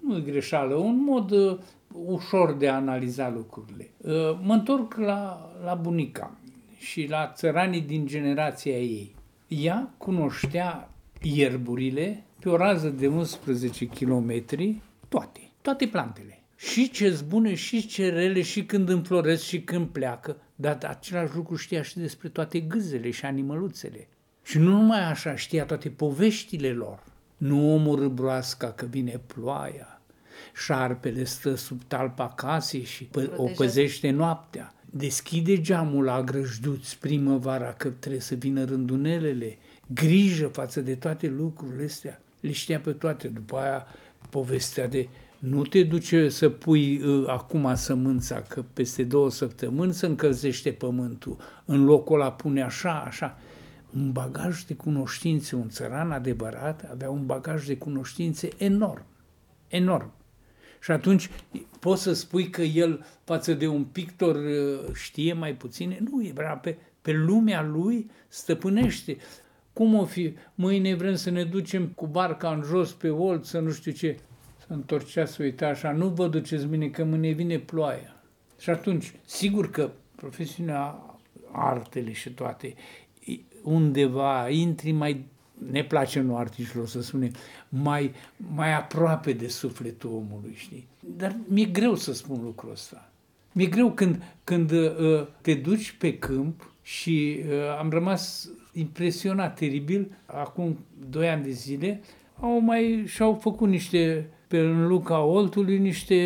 [0.00, 1.58] nu e greșeală, un mod uh,
[2.06, 3.90] ușor de a analiza lucrurile.
[3.96, 6.36] Uh, mă întorc la, la bunica
[6.76, 9.14] și la țăranii din generația ei.
[9.48, 10.90] Ea cunoștea
[11.22, 14.44] ierburile pe o rază de 11 km,
[15.08, 16.42] toate, toate plantele.
[16.56, 20.36] Și ce bune, și ce rele, și când înfloresc, și când pleacă.
[20.54, 24.08] Dar același lucru știa și despre toate gâzele și animăluțele.
[24.42, 27.02] Și nu numai așa, știa toate poveștile lor.
[27.36, 30.00] Nu omorâ broasca că vine ploaia,
[30.54, 33.52] șarpele stă sub talpa casei și pă- o Protejează.
[33.56, 34.72] păzește noaptea.
[34.90, 39.58] Deschide geamul la grăjduț primăvara că trebuie să vină rândunelele.
[39.94, 42.22] Grijă față de toate lucrurile astea.
[42.40, 43.28] Le știa pe toate.
[43.28, 43.86] După aia
[44.30, 50.06] povestea de nu te duce să pui uh, acum sămânța, că peste două săptămâni se
[50.06, 51.36] încălzește pământul.
[51.64, 53.38] În locul ăla pune așa, așa.
[53.94, 59.04] Un bagaj de cunoștințe, un țăran adevărat avea un bagaj de cunoștințe enorm.
[59.68, 60.12] Enorm.
[60.80, 61.30] Și atunci
[61.80, 65.98] poți să spui că el, față de un pictor, uh, știe mai puține?
[66.10, 69.16] Nu, e vrea pe, pe lumea lui stăpânește.
[69.78, 70.34] Cum o fi?
[70.54, 74.16] Mâine vrem să ne ducem cu barca în jos pe olt, să nu știu ce.
[74.58, 78.22] Să întorcea să uita așa, nu vă duceți mâine, că mâine vine ploaia.
[78.58, 80.98] Și atunci, sigur că profesiunea,
[81.52, 82.74] artele și toate,
[83.24, 85.24] i- undeva intri mai,
[85.70, 87.30] ne place nu artiștilor să spunem,
[87.68, 88.12] mai,
[88.54, 90.88] mai aproape de sufletul omului, știi?
[91.16, 93.10] Dar mi-e greu să spun lucrul ăsta.
[93.52, 100.18] Mi-e greu când, când uh, te duci pe câmp și uh, am rămas impresionat teribil,
[100.26, 100.78] acum
[101.10, 102.00] doi ani de zile,
[102.40, 106.16] au mai și-au făcut niște, pe în Luca Oltului, niște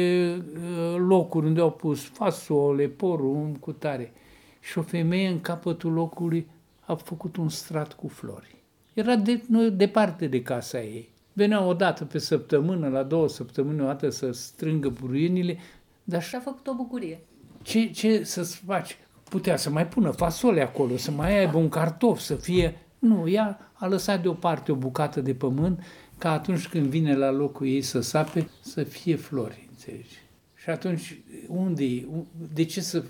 [0.55, 4.13] uh, locuri unde au pus fasole, porumb, cu tare.
[4.61, 6.47] Și o femeie în capătul locului
[6.81, 8.55] a făcut un strat cu flori.
[8.93, 11.11] Era de, nu, departe de casa ei.
[11.33, 15.59] Venea o dată pe săptămână, la două săptămâni o dată să strângă buruienile,
[16.05, 17.21] dar Și a făcut o bucurie.
[17.63, 18.99] ce, ce să-ți faci?
[19.33, 22.77] Putea să mai pună fasole acolo, să mai aibă un cartof, să fie...
[22.99, 25.83] Nu, ea a lăsat deoparte o bucată de pământ
[26.19, 30.19] ca atunci când vine la locul ei să sape, să fie flori, înțelegi?
[30.55, 31.19] Și atunci,
[31.49, 32.07] unde e?
[32.55, 33.05] De ce să...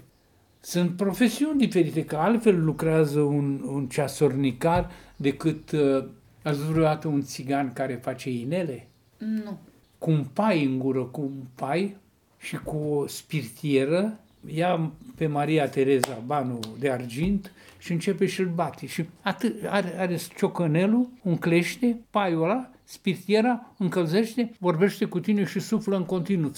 [0.60, 6.04] Sunt profesiuni diferite, că altfel lucrează un, un ceasornicar decât uh,
[6.42, 8.88] Ați văzut vreodată un țigan care face inele?
[9.18, 9.58] Nu.
[9.98, 11.96] Cu un pai în gură, cu un pai
[12.38, 18.86] și cu o spirtieră, ia pe Maria Tereza banul de argint și începe și-l bate.
[18.86, 25.60] Și atât, are, are ciocănelul, un clește, paiul ăla, spirtiera, încălzește, vorbește cu tine și
[25.60, 26.52] suflă în continuu.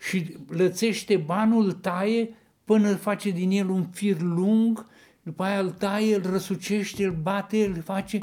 [0.00, 4.86] Și lățește banul, taie, până face din el un fir lung,
[5.22, 8.20] după aia îl taie, îl răsucește, îl bate, îl face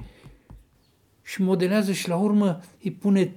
[1.23, 3.33] și modelează și la urmă îi pune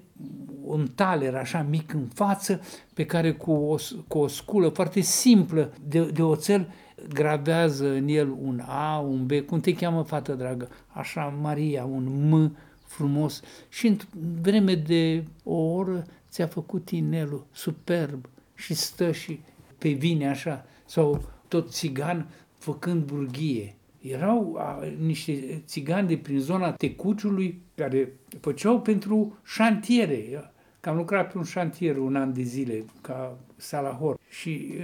[0.62, 2.60] un taler așa mic în față
[2.94, 3.76] pe care cu o,
[4.06, 6.68] cu o sculă foarte simplă de, de oțel
[7.08, 10.68] gravează în el un A, un B, cum te cheamă, fată dragă?
[10.86, 13.40] Așa, Maria, un M frumos.
[13.68, 13.98] Și în
[14.40, 19.40] vreme de o oră ți-a făcut inelul superb și stă și
[19.78, 22.28] pe vine așa, sau tot țigan
[22.58, 23.77] făcând burghie.
[24.00, 30.52] Erau a, niște țigani de prin zona Tecuciului care făceau pentru șantiere.
[30.80, 34.74] Că am lucrat pe un șantier un an de zile ca salahor și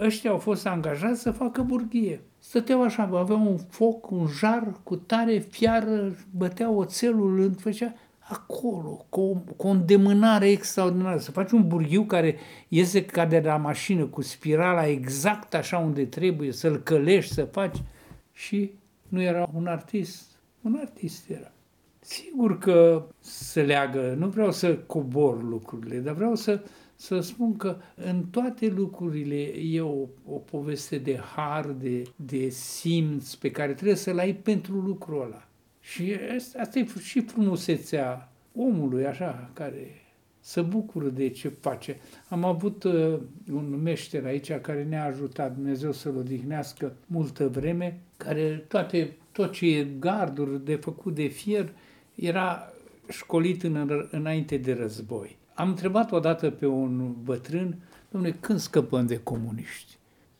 [0.00, 2.20] ăștia au fost angajați să facă burghie.
[2.38, 9.06] Stăteau așa, aveau un foc, un jar cu tare fiară, băteau oțelul, îl făcea acolo,
[9.08, 11.18] cu o, cu o îndemânare extraordinară.
[11.18, 12.36] Să faci un burghiu care
[12.68, 17.76] iese ca de la mașină, cu spirala exact așa unde trebuie, să-l călești, să faci.
[18.34, 18.70] Și
[19.08, 21.52] nu era un artist, un artist era.
[22.00, 26.62] Sigur că se leagă, nu vreau să cobor lucrurile, dar vreau să,
[26.94, 33.34] să spun că în toate lucrurile e o, o poveste de har, de, de simț
[33.34, 35.48] pe care trebuie să-l ai pentru lucrul ăla.
[35.80, 36.14] Și
[36.58, 40.03] asta e și frumusețea omului, așa, care
[40.46, 41.96] să bucură de ce face.
[42.28, 43.18] Am avut uh,
[43.52, 49.76] un meșter aici care ne-a ajutat, Dumnezeu să-l odihnească multă vreme, care toate, tot ce
[49.76, 51.72] e garduri de făcut de fier,
[52.14, 52.72] era
[53.08, 55.36] școlit în, înainte de război.
[55.54, 57.76] Am întrebat odată pe un bătrân,
[58.10, 59.98] domnule, când scăpăm de comuniști?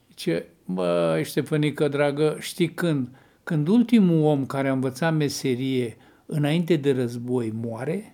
[0.09, 3.09] Zice, bă, Ștefănică, dragă, știi când?
[3.43, 8.14] Când ultimul om care a învățat meserie înainte de război moare,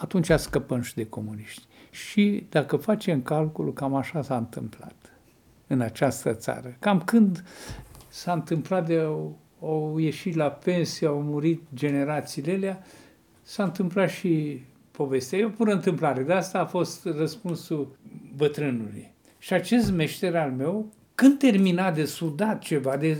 [0.00, 1.62] atunci scăpăm și de comuniști.
[1.90, 4.94] Și dacă facem calculul, cam așa s-a întâmplat
[5.66, 6.76] în această țară.
[6.78, 7.44] Cam când
[8.08, 8.98] s-a întâmplat de
[9.60, 12.82] au ieșit la pensie, au murit generațiile alea,
[13.42, 15.38] s-a întâmplat și povestea.
[15.38, 17.96] E o pură întâmplare, de asta a fost răspunsul
[18.36, 19.14] bătrânului.
[19.38, 23.18] Și acest meșter al meu, când termina de sudat ceva, de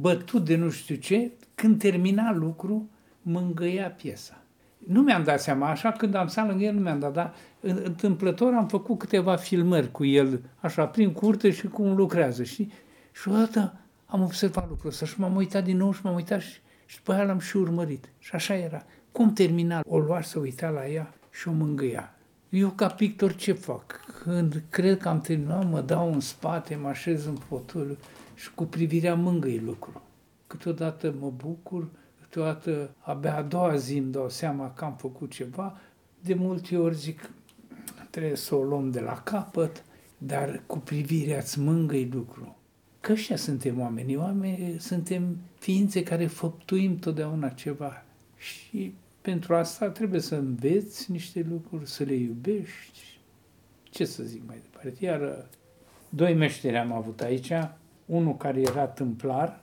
[0.00, 2.88] bătut de nu știu ce, când termina lucru,
[3.22, 4.39] mângâia piesa.
[4.86, 8.52] Nu mi-am dat seama, așa când am stat lângă el nu mi-am dat, dar întâmplător
[8.52, 12.72] am făcut câteva filmări cu el, așa, prin curte și cum lucrează, știi?
[13.12, 13.72] Și odată
[14.06, 17.12] am observat lucrul ăsta și m-am uitat din nou și m-am uitat și, și după
[17.12, 18.08] aia l-am și urmărit.
[18.18, 18.84] Și așa era.
[19.12, 19.80] Cum termina?
[19.86, 22.14] O lua să uita la ea și o mângâia.
[22.48, 24.00] Eu ca pictor ce fac?
[24.22, 27.96] Când cred că am terminat, mă dau în spate, mă așez în fotoliu
[28.34, 30.02] și cu privirea mângâi lucru.
[30.46, 31.88] Câteodată mă bucur,
[32.30, 35.80] câteodată abia a doua zi îmi dau seama că am făcut ceva,
[36.20, 37.30] de multe ori zic,
[38.10, 39.84] trebuie să o luăm de la capăt,
[40.18, 42.56] dar cu privirea îți mângâi lucru.
[43.00, 44.16] Că ăștia suntem oameni.
[44.16, 48.04] Oameni suntem ființe care făptuim totdeauna ceva.
[48.36, 53.18] Și pentru asta trebuie să înveți niște lucruri, să le iubești.
[53.82, 55.04] Ce să zic mai departe?
[55.04, 55.46] Iar
[56.08, 57.52] doi meșteri am avut aici.
[58.06, 59.62] Unul care era tâmplar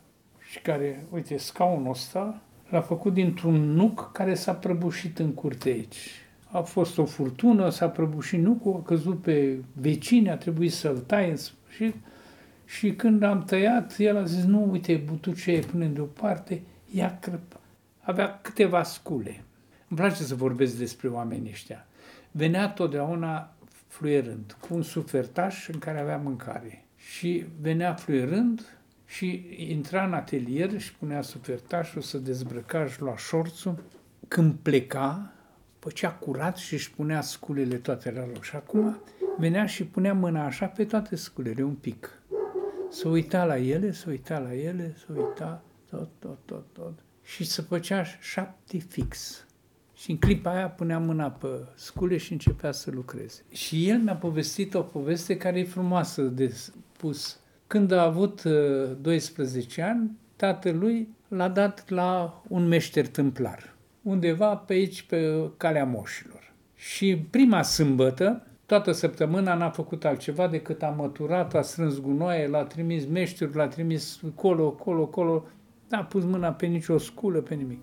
[0.49, 6.09] și care, uite, scaunul ăsta l-a făcut dintr-un nuc care s-a prăbușit în curte aici.
[6.51, 11.29] A fost o furtună, s-a prăbușit nucul, a căzut pe vecini, a trebuit să-l taie
[11.29, 11.95] în sfârșit
[12.65, 17.59] și când am tăiat, el a zis, nu, uite, butucea e până deoparte, ia crăp.
[17.99, 19.43] Avea câteva scule.
[19.87, 21.87] Îmi place să vorbesc despre oamenii ăștia.
[22.31, 23.53] Venea totdeauna
[23.87, 26.85] fluierând, cu un sufertaș în care avea mâncare.
[26.95, 28.76] Și venea fluierând
[29.07, 33.83] și intra în atelier și punea sufertașul să dezbrăca și lua șorțul.
[34.27, 35.33] Când pleca,
[35.79, 38.43] făcea curat și își punea sculele toate la loc.
[38.43, 39.01] Și acum
[39.37, 42.21] venea și punea mâna așa pe toate sculele, un pic
[42.89, 46.99] să uita la ele, să uita la ele, să uita tot, tot, tot, tot.
[47.23, 49.45] Și să făcea șapte fix.
[49.95, 53.41] Și în clipa aia punea mâna pe scule și începea să lucreze.
[53.51, 57.39] Și el mi-a povestit o poveste care e frumoasă de spus.
[57.67, 58.43] Când a avut
[59.01, 65.85] 12 uh, ani, tatălui l-a dat la un meșter tâmplar, undeva pe aici, pe calea
[65.85, 66.53] moșilor.
[66.75, 72.63] Și prima sâmbătă, Toată săptămâna n-a făcut altceva decât a măturat, a strâns gunoaie, l-a
[72.63, 75.45] trimis meșteri, l-a trimis colo, colo, colo,
[75.89, 77.79] n-a pus mâna pe nicio sculă, pe nimic.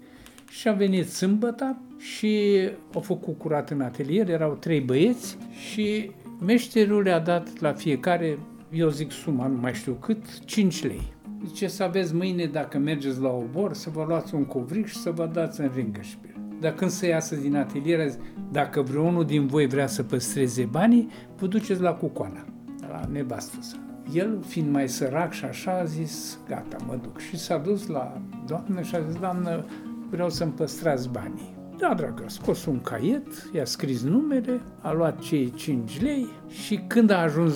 [0.50, 2.52] și a venit sâmbătă și
[2.94, 5.38] au făcut curat în atelier, erau trei băieți
[5.70, 6.10] și
[6.40, 8.38] meșterul le-a dat la fiecare,
[8.74, 11.12] eu zic suma, nu mai știu cât, 5 lei.
[11.46, 15.10] Zice să aveți mâine, dacă mergeți la obor, să vă luați un covric și să
[15.10, 16.36] vă dați în ringășpil.
[16.60, 18.12] Dar când să iasă din atelier,
[18.52, 22.44] dacă vreunul din voi vrea să păstreze banii, vă duceți la cucoana,
[22.88, 23.76] la nevastă sa.
[24.12, 27.18] El, fiind mai sărac și așa, a zis, gata, mă duc.
[27.18, 29.64] Și s-a dus la doamnă și a zis, doamnă,
[30.10, 31.54] vreau să-mi păstrați banii.
[31.78, 36.80] Da, dragă, a scos un caiet, i-a scris numele, a luat cei 5 lei și
[36.86, 37.54] când a ajuns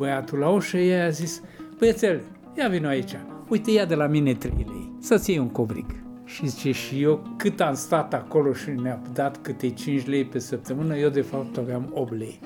[0.00, 1.42] băiatul la ușă, ea a zis,
[1.78, 2.20] băiețel,
[2.58, 3.16] ia vină aici,
[3.48, 5.90] uite, ia de la mine 3 lei, să-ți iei un covric.
[6.24, 10.38] Și zice, și eu cât am stat acolo și ne-a dat câte 5 lei pe
[10.38, 12.40] săptămână, eu de fapt aveam 8 lei.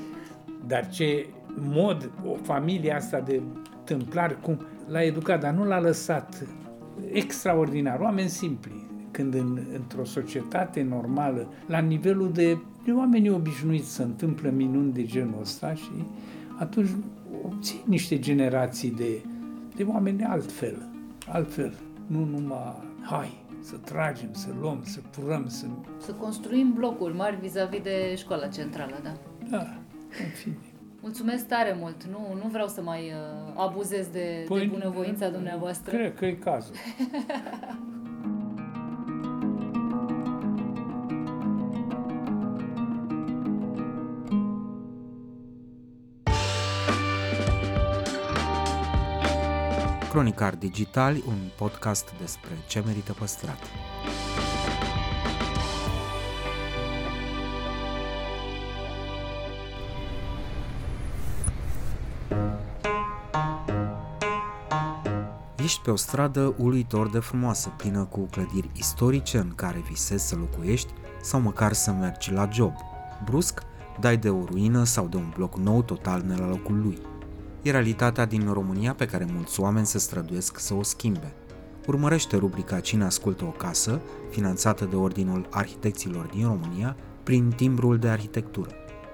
[0.67, 3.41] Dar ce mod, o familie asta de
[3.85, 6.47] tâmplar, cum l-a educat, dar nu l-a lăsat
[7.13, 14.03] extraordinar, oameni simpli, când în, într-o societate normală, la nivelul de, de oameni obișnuiți, se
[14.03, 15.91] întâmplă minuni de genul ăsta și
[16.59, 16.89] atunci
[17.45, 19.23] obții niște generații de,
[19.77, 20.89] de oameni altfel,
[21.29, 21.75] altfel,
[22.07, 25.67] nu numai hai, să tragem, să luăm, să purăm, să...
[25.99, 29.17] Să construim blocuri mari vis-a-vis de școala centrală, da?
[29.51, 29.79] Da,
[30.25, 30.57] în fine.
[31.01, 32.05] Mulțumesc tare mult.
[32.05, 35.97] Nu, nu vreau să mai uh, abuzez de, păi, de bunăvoința dumneavoastră.
[35.97, 36.75] Cred că e cazul.
[50.15, 53.59] Cronicar Digitali, un podcast despre ce merită păstrat.
[65.57, 70.37] Ești pe o stradă uluitor de frumoasă, plină cu clădiri istorice în care visezi să
[70.37, 70.93] locuiești
[71.23, 72.75] sau măcar să mergi la job.
[73.25, 73.63] Brusc,
[74.01, 77.14] dai de o ruină sau de un bloc nou total ne la locul lui.
[77.65, 81.35] E realitatea din România pe care mulți oameni se străduiesc să o schimbe.
[81.87, 84.01] Urmărește rubrica Cine ascultă o casă,
[84.31, 88.71] finanțată de Ordinul Arhitecților din România, prin timbrul de arhitectură.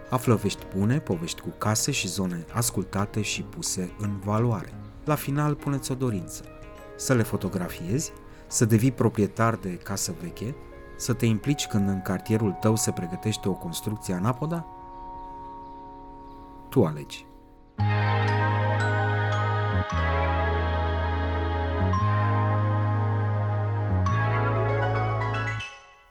[0.08, 4.72] Află vești bune, povești cu case și zone ascultate și puse în valoare.
[5.04, 6.44] La final puneți o dorință.
[6.96, 8.12] Să le fotografiezi,
[8.46, 10.54] să devii proprietar de casă veche,
[10.96, 14.66] să te implici când în cartierul tău se pregătește o construcție anapoda?
[16.68, 17.28] Tu alegi.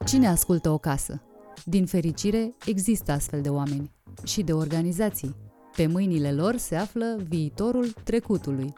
[0.09, 1.21] Cine ascultă o casă?
[1.65, 3.91] Din fericire, există astfel de oameni
[4.23, 5.35] și de organizații.
[5.75, 8.73] Pe mâinile lor se află viitorul trecutului.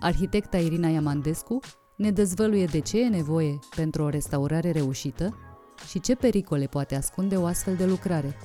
[0.00, 1.60] Arhitecta Irina Iamandescu
[1.96, 5.38] ne dezvăluie de ce e nevoie pentru o restaurare reușită
[5.88, 8.36] și ce pericole poate ascunde o astfel de lucrare.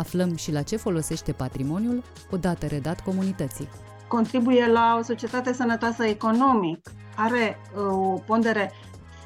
[0.00, 3.68] Aflăm și la ce folosește patrimoniul odată redat comunității.
[4.08, 8.72] Contribuie la o societate sănătoasă economic, are uh, o pondere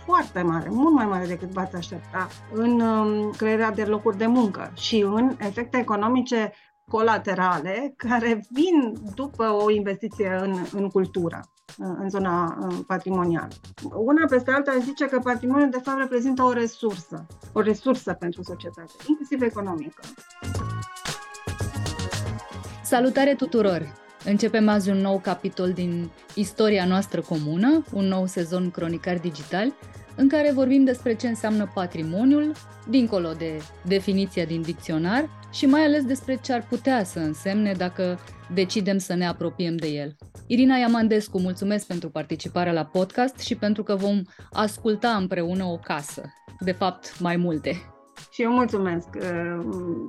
[0.04, 4.72] foarte mare, mult mai mare decât v-ați aștepta, în um, crearea de locuri de muncă
[4.74, 6.52] și în efecte economice
[6.90, 11.40] colaterale care vin după o investiție în, în cultură,
[11.76, 13.52] în zona patrimonială.
[13.94, 18.92] Una peste alta zice că patrimoniul de fapt reprezintă o resursă, o resursă pentru societate,
[19.08, 20.02] inclusiv economică.
[22.82, 24.02] Salutare tuturor!
[24.24, 29.72] Începem azi un nou capitol din istoria noastră comună, un nou sezon cronicar digital,
[30.16, 32.52] în care vorbim despre ce înseamnă patrimoniul,
[32.88, 38.18] dincolo de definiția din dicționar, și mai ales despre ce ar putea să însemne dacă
[38.54, 40.16] decidem să ne apropiem de el.
[40.46, 44.22] Irina Iamandescu, mulțumesc pentru participarea la podcast și pentru că vom
[44.52, 46.22] asculta împreună o casă.
[46.60, 47.70] De fapt, mai multe.
[48.30, 49.64] Și eu mulțumesc uh,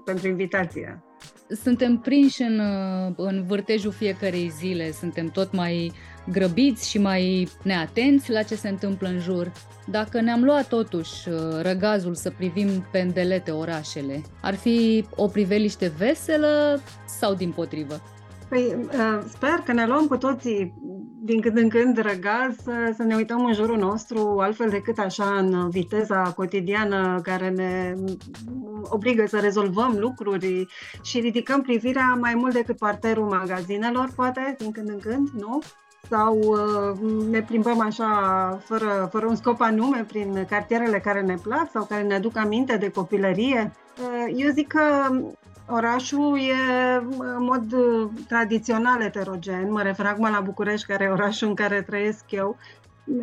[0.05, 1.03] pentru invitație
[1.49, 5.91] suntem prinși în, uh, în vârtejul fiecarei zile, suntem tot mai
[6.31, 9.51] grăbiți și mai neatenți la ce se întâmplă în jur.
[9.87, 16.81] Dacă ne-am luat totuși uh, răgazul să privim pendelete orașele, ar fi o priveliște veselă
[17.05, 18.01] sau din potrivă?
[18.49, 20.73] Păi, uh, sper că ne luăm cu toții
[21.21, 25.35] din când în când răgaz să, să ne uităm în jurul nostru, altfel decât așa
[25.37, 27.95] în viteza cotidiană care ne
[28.83, 30.67] obligă să rezolvăm lucruri
[31.01, 35.59] și ridicăm privirea mai mult decât parterul magazinelor, poate, din când în când, nu?
[36.09, 38.09] sau uh, ne plimbăm așa
[38.63, 42.77] fără, fără un scop anume prin cartierele care ne plac sau care ne aduc aminte
[42.77, 43.71] de copilărie.
[43.97, 44.81] Uh, eu zic că
[45.67, 49.71] Orașul e în mod uh, tradițional heterogen.
[49.71, 52.57] Mă refer acum la București, care e orașul în care trăiesc eu.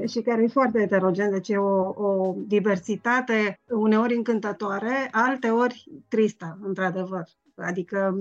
[0.09, 7.29] și care e foarte heterogen, deci e o, o diversitate uneori încântătoare, alteori tristă, într-adevăr.
[7.57, 8.17] Adică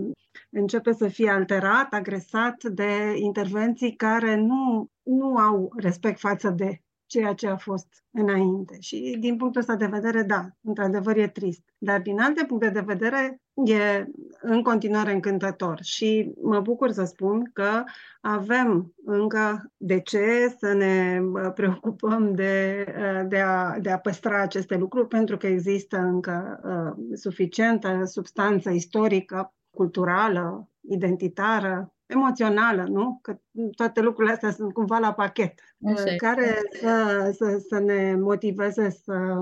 [0.49, 7.33] începe să fie alterat, agresat de intervenții care nu, nu au respect față de ceea
[7.33, 8.77] ce a fost înainte.
[8.79, 11.61] Și din punctul ăsta de vedere, da, într-adevăr e trist.
[11.77, 14.05] Dar din alte puncte de vedere, e
[14.41, 15.79] în continuare încântător.
[15.81, 17.83] Și mă bucur să spun că
[18.21, 21.21] avem încă de ce să ne
[21.53, 22.85] preocupăm de,
[23.27, 29.53] de, a, de a păstra aceste lucruri, pentru că există încă uh, suficientă substanță istorică,
[29.69, 33.19] culturală, identitară, emoțională, nu?
[33.21, 33.39] Că
[33.75, 35.53] toate lucrurile astea sunt cumva la pachet,
[35.85, 39.41] Așa care să, să, să ne motiveze să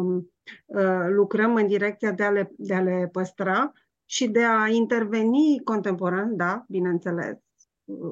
[0.66, 3.74] uh, lucrăm în direcția de a, le, de a le păstra
[4.10, 7.38] și de a interveni contemporan, da, bineînțeles.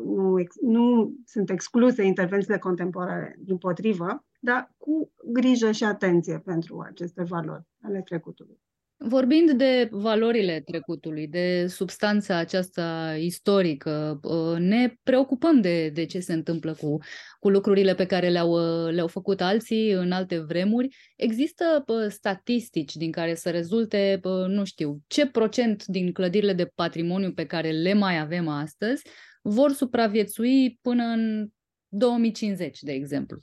[0.06, 6.80] Nu, ex, nu sunt excluse intervențiile contemporane, din potrivă, dar cu grijă și atenție pentru
[6.80, 8.60] aceste valori ale trecutului.
[9.00, 16.34] Vorbind de valorile trecutului, de substanța aceasta istorică, uh, ne preocupăm de, de ce se
[16.34, 16.98] întâmplă cu,
[17.40, 20.96] cu lucrurile pe care le-au, uh, le-au făcut alții în alte vremuri.
[21.16, 27.46] Există statistici din care să rezulte, nu știu, ce procent din clădirile de patrimoniu pe
[27.46, 29.04] care le mai avem astăzi
[29.42, 31.48] vor supraviețui până în
[31.88, 33.42] 2050, de exemplu?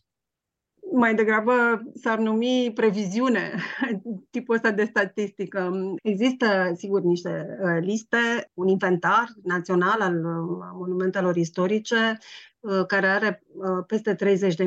[0.96, 3.54] Mai degrabă s-ar numi previziune,
[4.30, 5.70] tipul ăsta de statistică.
[6.02, 12.18] Există, sigur, niște uh, liste, un inventar național al uh, monumentelor istorice
[12.60, 13.42] uh, care are
[13.86, 14.16] peste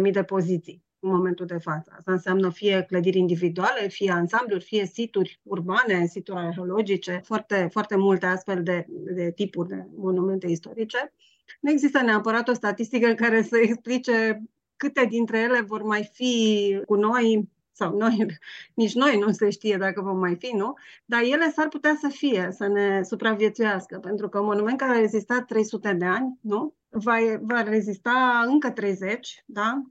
[0.06, 1.94] 30.000 de poziții în momentul de față.
[1.98, 8.26] Asta înseamnă fie clădiri individuale, fie ansambluri, fie situri urbane, situri arheologice, foarte, foarte multe
[8.26, 11.14] astfel de, de tipuri de monumente istorice.
[11.60, 14.44] Nu există neapărat o statistică care să explice
[14.78, 18.26] câte dintre ele vor mai fi cu noi sau noi,
[18.82, 20.74] nici noi nu se știe dacă vom mai fi, nu?
[21.06, 25.00] Dar ele s-ar putea să fie, să ne supraviețuiască, pentru că un monument care a
[25.00, 26.76] rezistat 300 de ani, nu?
[26.90, 29.82] Va, va rezista încă 30, da?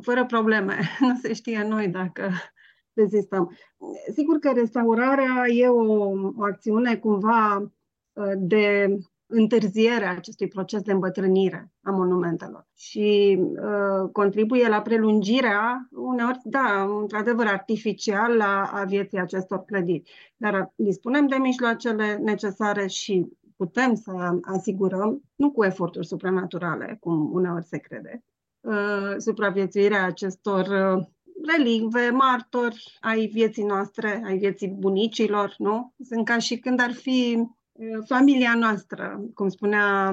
[0.00, 0.78] Fără probleme.
[1.00, 2.30] Nu se știe noi dacă
[2.92, 3.56] rezistăm.
[4.12, 7.72] Sigur că restaurarea e o, o acțiune cumva
[8.12, 8.96] uh, de
[9.32, 17.46] întârzierea acestui proces de îmbătrânire a monumentelor și uh, contribuie la prelungirea, uneori, da, într-adevăr,
[17.46, 20.10] artificial la, a vieții acestor clădiri.
[20.36, 27.64] Dar dispunem de mijloacele necesare și putem să asigurăm, nu cu eforturi supranaturale, cum uneori
[27.64, 28.24] se crede,
[28.60, 31.04] uh, supraviețuirea acestor uh,
[31.56, 35.94] relicve, martori ai vieții noastre, ai vieții bunicilor, nu?
[36.04, 37.48] Sunt ca și când ar fi
[38.06, 40.10] familia noastră, cum spunea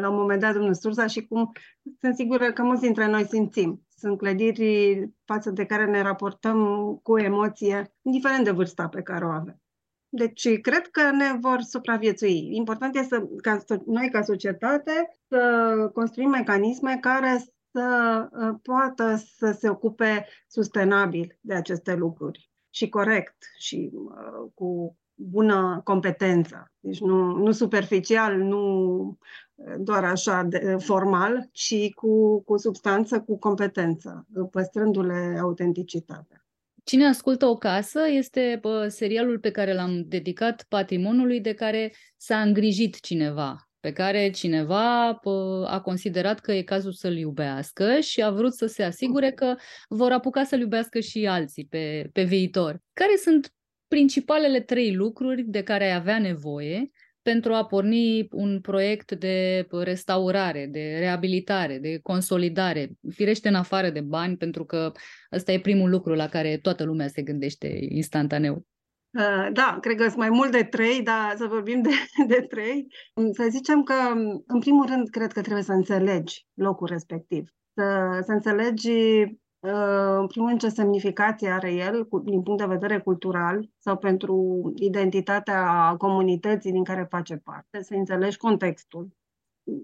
[0.00, 1.52] la un moment dat domnul Sursa și cum
[2.00, 3.86] sunt sigură că mulți dintre noi simțim.
[3.96, 6.66] Sunt clădiri față de care ne raportăm
[7.02, 9.60] cu emoție, indiferent de vârsta pe care o avem.
[10.08, 12.56] Deci, cred că ne vor supraviețui.
[12.56, 18.28] Important este să, ca noi, ca societate, să construim mecanisme care să
[18.62, 24.96] poată să se ocupe sustenabil de aceste lucruri și corect și uh, cu
[25.30, 26.72] bună competență.
[26.80, 29.18] Deci nu, nu superficial, nu
[29.78, 36.44] doar așa de, formal, ci cu, cu substanță, cu competență, păstrându-le autenticitatea.
[36.84, 42.40] Cine ascultă o casă este bă, serialul pe care l-am dedicat patrimoniului de care s-a
[42.40, 48.30] îngrijit cineva, pe care cineva bă, a considerat că e cazul să-l iubească și a
[48.30, 49.54] vrut să se asigure că
[49.88, 52.80] vor apuca să-l iubească și alții pe, pe viitor.
[52.92, 53.52] Care sunt
[53.92, 56.90] principalele trei lucruri de care ai avea nevoie
[57.22, 64.00] pentru a porni un proiect de restaurare, de reabilitare, de consolidare, firește în afară de
[64.00, 64.92] bani, pentru că
[65.32, 68.54] ăsta e primul lucru la care toată lumea se gândește instantaneu.
[68.54, 71.90] Uh, da, cred că sunt mai mult de trei, dar să vorbim de,
[72.34, 72.86] de trei.
[73.32, 73.94] Să zicem că,
[74.46, 77.48] în primul rând, cred că trebuie să înțelegi locul respectiv.
[77.74, 79.41] Să, să înțelegi Uh,
[80.20, 85.94] în primul rând, ce semnificație are el din punct de vedere cultural sau pentru identitatea
[85.98, 89.08] comunității din care face parte, să înțelegi contextul,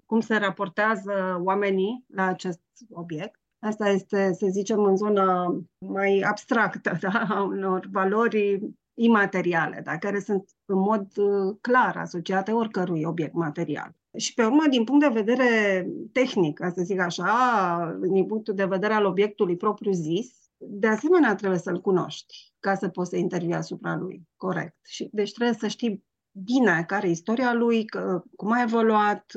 [0.07, 2.61] cum se raportează oamenii la acest
[2.91, 3.41] obiect.
[3.59, 5.57] Asta este, să zicem, în zona
[5.87, 7.27] mai abstractă, da?
[7.29, 8.61] a unor valori
[8.95, 9.99] imateriale, da?
[9.99, 13.98] care sunt în mod uh, clar asociate oricărui obiect material.
[14.17, 18.65] Și pe urmă, din punct de vedere tehnic, ca să zic așa, din punctul de
[18.65, 23.55] vedere al obiectului propriu zis, de asemenea trebuie să-l cunoști ca să poți să intervii
[23.55, 24.87] asupra lui corect.
[24.87, 26.05] Și, deci trebuie să știi
[26.45, 29.33] bine care e istoria lui, că, cum a evoluat,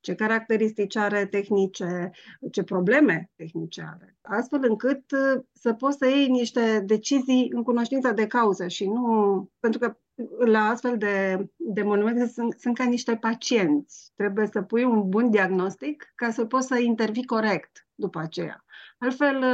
[0.00, 2.10] ce caracteristici are tehnice,
[2.50, 5.02] ce probleme tehnice are, astfel încât
[5.52, 9.50] să poți să iei niște decizii în cunoștință de cauză și nu...
[9.60, 9.96] Pentru că
[10.46, 14.12] la astfel de, de monumente sunt, sunt ca niște pacienți.
[14.14, 18.64] Trebuie să pui un bun diagnostic ca să poți să intervii corect după aceea.
[18.98, 19.44] Altfel,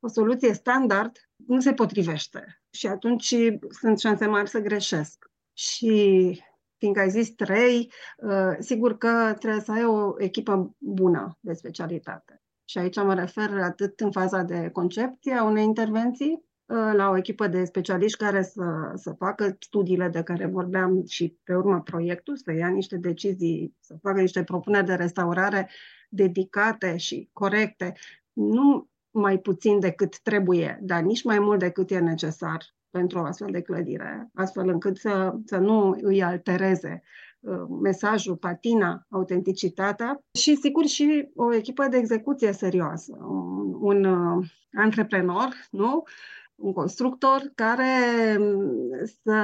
[0.00, 1.16] o soluție standard
[1.46, 3.34] nu se potrivește și atunci
[3.68, 5.31] sunt șanse mari să greșesc.
[5.52, 6.40] Și
[6.82, 12.42] fiindcă ai zis trei, uh, sigur că trebuie să ai o echipă bună de specialitate.
[12.64, 17.16] Și aici mă refer atât în faza de concepție a unei intervenții, uh, la o
[17.16, 22.36] echipă de specialiști care să, să facă studiile de care vorbeam și pe urmă proiectul,
[22.36, 25.70] să ia niște decizii, să facă niște propuneri de restaurare
[26.08, 27.92] dedicate și corecte,
[28.32, 33.48] nu mai puțin decât trebuie, dar nici mai mult decât e necesar pentru o astfel
[33.50, 37.02] de clădire, astfel încât să, să nu îi altereze
[37.40, 44.46] uh, mesajul, patina, autenticitatea și, sigur, și o echipă de execuție serioasă, un, un uh,
[44.72, 46.02] antreprenor, nu?
[46.54, 47.84] un constructor care
[48.38, 48.90] um,
[49.22, 49.40] să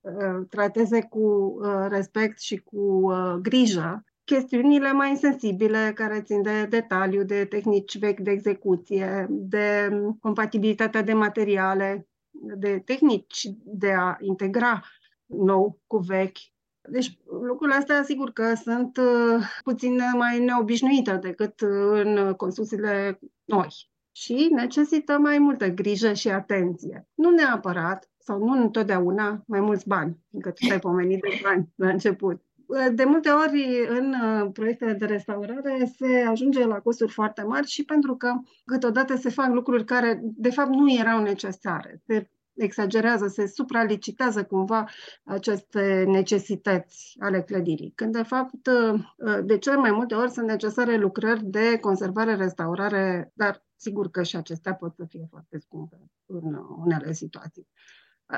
[0.00, 1.56] uh, trateze cu
[1.88, 3.10] respect și cu
[3.42, 10.18] grijă chestiunile mai sensibile care țin de detaliu, de tehnici vechi de execuție, de um,
[10.20, 14.82] compatibilitatea de materiale, de tehnici de a integra
[15.26, 16.38] nou cu vechi.
[16.88, 21.60] Deci lucrurile astea, sigur că sunt uh, puțin mai neobișnuite decât
[21.90, 27.08] în construcțiile noi și necesită mai multă grijă și atenție.
[27.14, 31.88] Nu neapărat, sau nu întotdeauna, mai mulți bani, fiindcă tu ai pomenit de bani la
[31.88, 32.42] început.
[32.92, 37.84] De multe ori, în uh, proiectele de restaurare se ajunge la costuri foarte mari și
[37.84, 38.32] pentru că
[38.64, 42.02] câteodată se fac lucruri care, de fapt, nu erau necesare.
[42.06, 44.88] Se exagerează, se supralicitează cumva
[45.24, 49.00] aceste necesități ale clădirii, când, de fapt, uh,
[49.44, 54.36] de cele mai multe ori sunt necesare lucrări de conservare, restaurare, dar sigur că și
[54.36, 57.68] acestea pot să fie foarte scumpe în unele situații.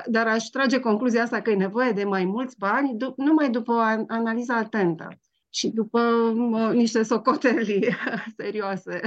[0.05, 3.79] Dar aș trage concluzia asta că e nevoie de mai mulți bani numai după o
[4.07, 5.07] analiză atentă
[5.49, 6.31] și după
[6.73, 7.95] niște socoteli
[8.37, 9.01] serioase.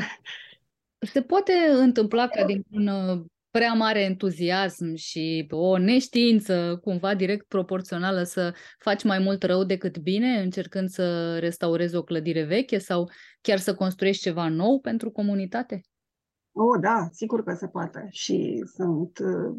[0.98, 7.46] Se poate întâmpla ca din un uh, prea mare entuziasm și o neștiință cumva direct
[7.48, 13.10] proporțională să faci mai mult rău decât bine încercând să restaurezi o clădire veche sau
[13.40, 15.80] chiar să construiești ceva nou pentru comunitate?
[16.58, 18.08] Oh, da, sigur că se poate.
[18.10, 19.54] Și sunt uh,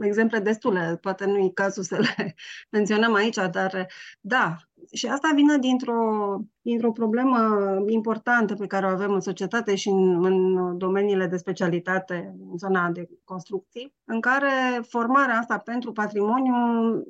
[0.00, 0.98] exemple destule.
[1.00, 2.34] Poate nu e cazul să le
[2.76, 3.86] menționăm aici, dar
[4.20, 4.56] da.
[4.92, 7.38] Și asta vine dintr-o, dintr-o problemă
[7.86, 12.90] importantă pe care o avem în societate și în, în domeniile de specialitate, în zona
[12.90, 16.54] de construcții, în care formarea asta pentru patrimoniu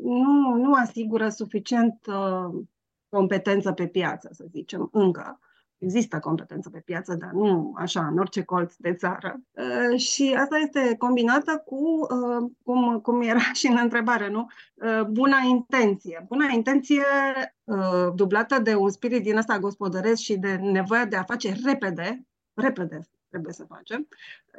[0.03, 2.62] nu, nu asigură suficient uh,
[3.09, 5.39] competență pe piață, să zicem, încă
[5.81, 9.41] există competență pe piață, dar nu așa, în orice colț de țară.
[9.51, 14.47] Uh, și asta este combinată cu, uh, cum, cum era și în întrebare, nu?
[14.74, 16.26] Uh, buna intenție.
[16.28, 17.05] Buna intenție
[18.14, 23.09] dublată de un spirit din ăsta gospodăresc și de nevoia de a face repede, repede
[23.28, 24.09] trebuie să facem,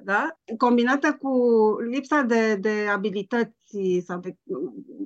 [0.04, 0.40] da?
[0.58, 1.32] combinată cu
[1.90, 4.38] lipsa de, de abilități sau de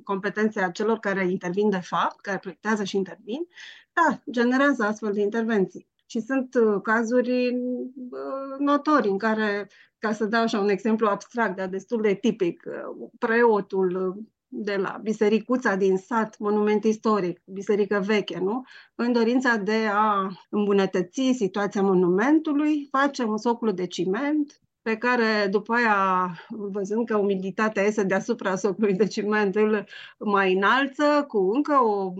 [0.04, 3.46] competențe a celor care intervin de fapt, care proiectează și intervin,
[3.92, 5.88] da, generează astfel de intervenții.
[6.06, 11.56] Și sunt uh, cazuri uh, notori în care, ca să dau așa un exemplu abstract,
[11.56, 14.16] dar destul de tipic, uh, preotul
[14.48, 18.62] de la bisericuța din sat, monument istoric, biserică veche, nu?
[18.94, 25.72] În dorința de a îmbunătăți situația monumentului, face un soclu de ciment, pe care după
[25.72, 29.86] aia, văzând că umiditatea iese deasupra socului de ciment, îl
[30.18, 32.12] mai înalță cu încă o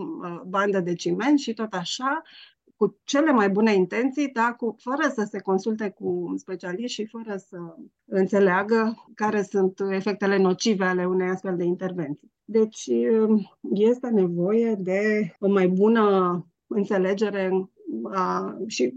[0.46, 2.22] bandă de ciment și tot așa,
[2.76, 7.36] cu cele mai bune intenții, dar cu, fără să se consulte cu specialiști și fără
[7.36, 7.56] să
[8.04, 12.32] înțeleagă care sunt efectele nocive ale unei astfel de intervenții.
[12.44, 12.90] Deci
[13.70, 17.70] este nevoie de o mai bună înțelegere
[18.12, 18.94] a, și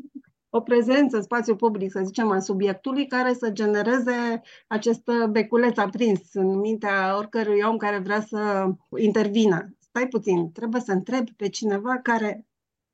[0.49, 6.33] o prezență în spațiu public, să zicem, a subiectului care să genereze acest beculeț aprins
[6.33, 9.77] în mintea oricărui om care vrea să intervină.
[9.79, 12.48] Stai puțin, trebuie să întrebi pe cineva care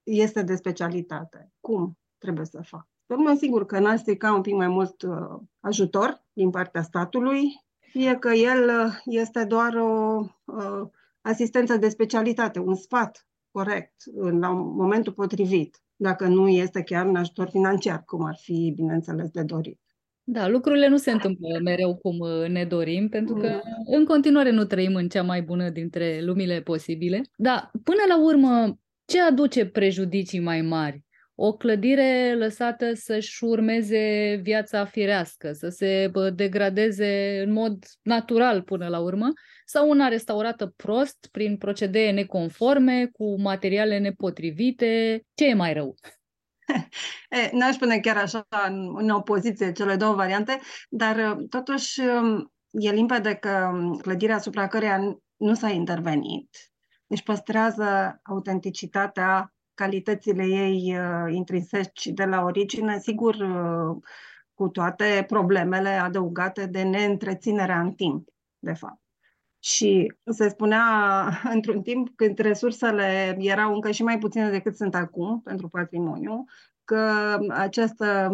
[0.06, 1.52] este de specialitate.
[1.60, 2.88] Cum trebuie să fac?
[3.08, 7.66] Să mă sigur că n-ar strica un pic mai mult uh, ajutor din partea statului,
[7.80, 10.88] fie că el uh, este doar o uh,
[11.22, 17.16] asistență de specialitate, un sfat corect în, la momentul potrivit, dacă nu este chiar un
[17.16, 19.80] ajutor financiar, cum ar fi, bineînțeles, de dorit.
[20.28, 23.96] Da, lucrurile nu se întâmplă mereu cum uh, ne dorim, pentru că mm.
[23.98, 27.22] în continuare nu trăim în cea mai bună dintre lumile posibile.
[27.36, 31.04] Da, până la urmă, ce aduce prejudicii mai mari?
[31.36, 39.00] O clădire lăsată să-și urmeze viața firească, să se degradeze în mod natural până la
[39.00, 39.34] urmă,
[39.66, 45.22] sau una restaurată prost, prin procedee neconforme, cu materiale nepotrivite?
[45.34, 45.96] Ce e mai rău?
[47.52, 52.92] N-aș spune chiar așa în, în opoziție cele două variante, dar uh, totuși um, e
[52.92, 55.00] limpede că um, clădirea asupra căreia
[55.36, 56.50] nu s-a intervenit
[57.08, 63.98] își păstrează autenticitatea, calitățile ei uh, intrinseci de la origine, sigur uh,
[64.54, 68.30] cu toate problemele adăugate de neîntreținerea în timp,
[68.60, 69.02] de fapt.
[69.60, 70.84] Și se spunea
[71.56, 76.46] într-un timp când resursele erau încă și mai puține decât sunt acum pentru patrimoniu,
[76.86, 78.28] că această,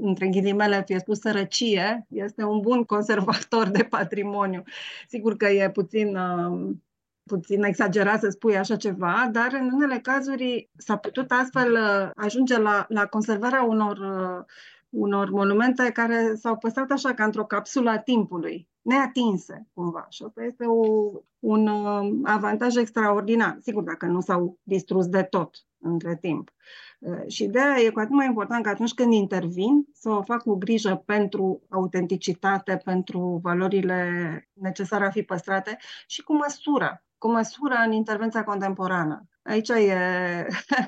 [0.00, 4.62] între ghilimele fie spus, sărăcie este un bun conservator de patrimoniu.
[5.08, 6.83] Sigur că e puțin, um,
[7.26, 12.58] puțin exagerat să spui așa ceva, dar în unele cazuri s-a putut astfel uh, ajunge
[12.58, 14.44] la, la conservarea unor, uh,
[14.88, 20.06] unor monumente care s-au păstrat așa ca într-o capsulă a timpului neatinse, cumva.
[20.08, 23.58] Și asta este o, un uh, avantaj extraordinar.
[23.60, 26.52] Sigur, dacă nu s-au distrus de tot între timp.
[26.98, 30.22] Uh, și de aia e cu atât mai important că atunci când intervin, să o
[30.22, 34.08] fac cu grijă pentru autenticitate, pentru valorile
[34.52, 39.28] necesare a fi păstrate și cu măsură, cu măsură în intervenția contemporană.
[39.42, 40.46] Aici e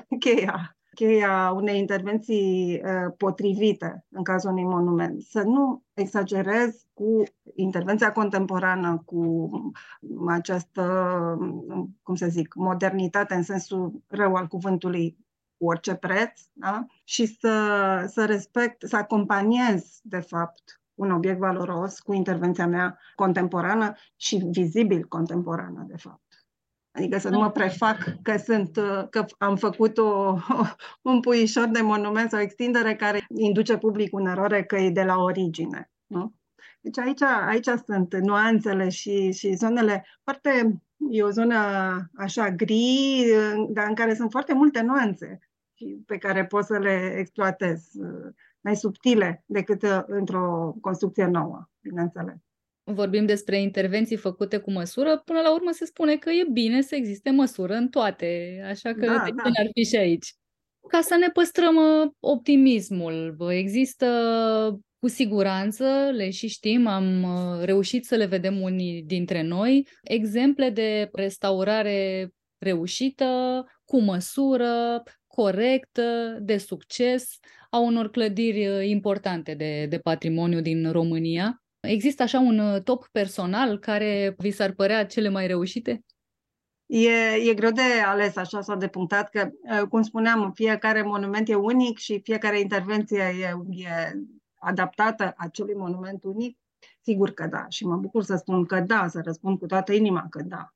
[0.19, 5.21] cheia cheia unei intervenții uh, potrivite în cazul unui monument.
[5.21, 7.23] Să nu exagerez cu
[7.55, 9.49] intervenția contemporană, cu
[10.27, 10.83] această,
[12.03, 15.17] cum să zic, modernitate în sensul rău al cuvântului
[15.57, 16.85] cu orice preț, da?
[17.03, 17.51] și să,
[18.07, 25.03] să respect, să acompaniez, de fapt, un obiect valoros cu intervenția mea contemporană și vizibil
[25.03, 26.26] contemporană, de fapt.
[26.97, 28.77] Adică să nu mă prefac că sunt,
[29.09, 30.37] că am făcut o,
[31.11, 35.17] un puișor de monument sau extindere care induce publicul în eroare că e de la
[35.17, 35.91] origine.
[36.07, 36.33] Nu?
[36.81, 41.55] Deci aici, aici sunt nuanțele și, și zonele foarte, e o zonă
[42.15, 43.25] așa gri,
[43.69, 45.39] dar în care sunt foarte multe nuanțe
[46.05, 47.99] pe care poți să le exploatezi,
[48.61, 52.46] mai subtile decât într-o construcție nouă, bineînțeles
[52.93, 56.95] vorbim despre intervenții făcute cu măsură, până la urmă se spune că e bine să
[56.95, 59.43] existe măsură în toate, așa că da, de da.
[59.59, 60.33] ar fi și aici.
[60.87, 64.07] Ca să ne păstrăm uh, optimismul, există
[64.99, 70.69] cu siguranță, le și știm, am uh, reușit să le vedem unii dintre noi, exemple
[70.69, 79.99] de restaurare reușită, cu măsură, corectă, de succes a unor clădiri uh, importante de, de
[79.99, 81.61] patrimoniu din România.
[81.87, 86.05] Există așa un uh, top personal care vi s-ar părea cele mai reușite?
[86.85, 91.49] E, e greu de ales așa sau de punctat că, uh, cum spuneam, fiecare monument
[91.49, 94.13] e unic și fiecare intervenție e, e
[94.59, 96.57] adaptată acelui monument unic.
[97.01, 100.27] Sigur că da și mă bucur să spun că da, să răspund cu toată inima
[100.29, 100.73] că da.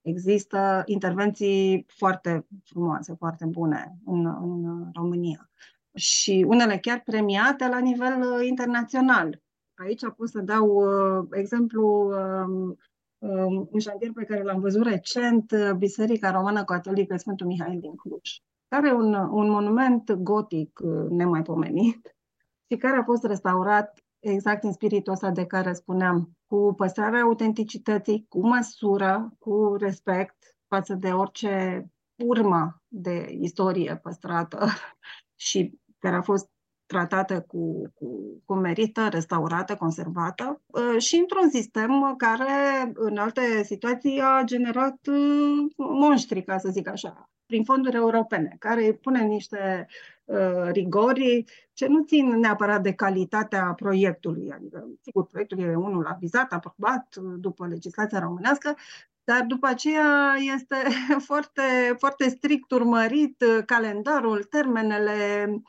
[0.00, 5.50] Există intervenții foarte frumoase, foarte bune în, în România
[5.94, 9.40] și unele chiar premiate la nivel uh, internațional.
[9.80, 12.78] Aici pot să dau uh, exemplu um,
[13.18, 17.94] um, un șantier pe care l-am văzut recent, uh, Biserica Romană Catolică Sfântul Mihail din
[17.94, 22.16] Cluj, care e un, un monument gotic uh, nemaipomenit
[22.68, 28.26] și care a fost restaurat exact în spiritul ăsta de care spuneam, cu păstrarea autenticității,
[28.28, 30.36] cu măsură, cu respect
[30.68, 31.84] față de orice
[32.24, 34.66] urmă de istorie păstrată
[35.46, 36.50] și care a fost
[36.90, 38.06] tratată cu, cu,
[38.44, 45.72] cu merită, restaurată, conservată uh, și într-un sistem care în alte situații a generat uh,
[45.76, 49.86] monștri, ca să zic așa, prin fonduri europene, care pune niște
[50.24, 54.50] uh, rigori ce nu țin neapărat de calitatea proiectului.
[54.52, 58.76] Adică, sigur, proiectul e unul avizat, aprobat după legislația românească,
[59.24, 60.76] dar după aceea este
[61.28, 61.62] foarte,
[61.98, 65.14] foarte strict urmărit calendarul, termenele,
[65.48, 65.60] Uh,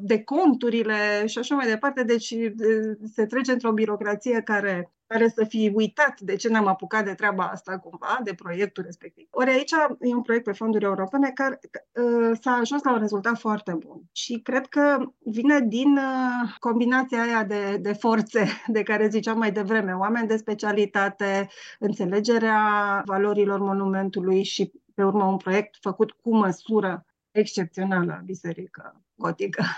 [0.00, 2.02] de conturile și așa mai departe.
[2.02, 7.04] Deci uh, se trece într-o birocrație care care să fi uitat de ce ne-am apucat
[7.04, 9.26] de treaba asta cumva, de proiectul respectiv.
[9.30, 9.70] Ori aici
[10.00, 14.02] e un proiect pe fonduri europene care uh, s-a ajuns la un rezultat foarte bun
[14.12, 19.52] și cred că vine din uh, combinația aia de, de forțe de care ziceam mai
[19.52, 21.48] devreme, oameni de specialitate,
[21.78, 22.62] înțelegerea
[23.06, 29.64] valorilor monumentului și pe urmă un proiect făcut cu măsură excepțională biserică gotică.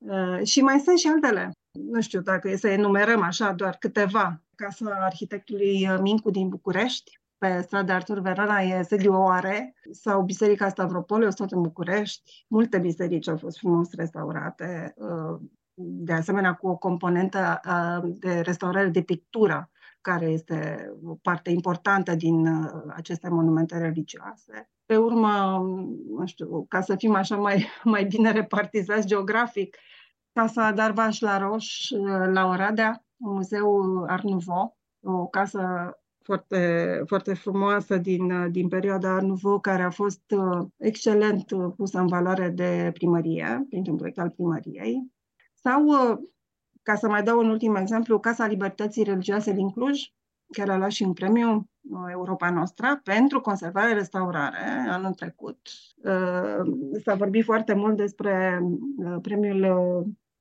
[0.00, 1.50] Uh, și mai sunt și altele.
[1.70, 4.42] nu știu dacă e să enumerăm așa doar câteva.
[4.54, 11.28] Casa arhitectului Mincu din București, pe strada Artur Verona e sediu Oare sau Biserica Stavropole,
[11.28, 12.44] tot în București.
[12.48, 15.40] Multe biserici au fost frumos restaurate, uh,
[15.74, 22.14] de asemenea cu o componentă uh, de restaurare de pictură, care este o parte importantă
[22.14, 24.70] din uh, aceste monumente religioase.
[24.88, 25.58] Pe urmă,
[26.08, 29.76] nu știu, ca să fim așa mai, mai bine repartizați geografic,
[30.32, 31.88] Casa Darvaș la Roș,
[32.32, 35.92] la Oradea, un muzeu Art Nouveau, o casă
[36.24, 41.98] foarte, foarte frumoasă din, din perioada Art Nouveau, care a fost uh, excelent uh, pusă
[41.98, 45.12] în valoare de primărie, printr-un proiect al primăriei.
[45.54, 46.18] Sau, uh,
[46.82, 50.00] ca să mai dau un ultim exemplu, Casa Libertății Religioase din Cluj,
[50.52, 51.70] care a luat și un premiu
[52.10, 55.58] Europa Nostra pentru conservare restaurare anul trecut.
[57.04, 58.62] S-a vorbit foarte mult despre
[59.22, 59.66] premiul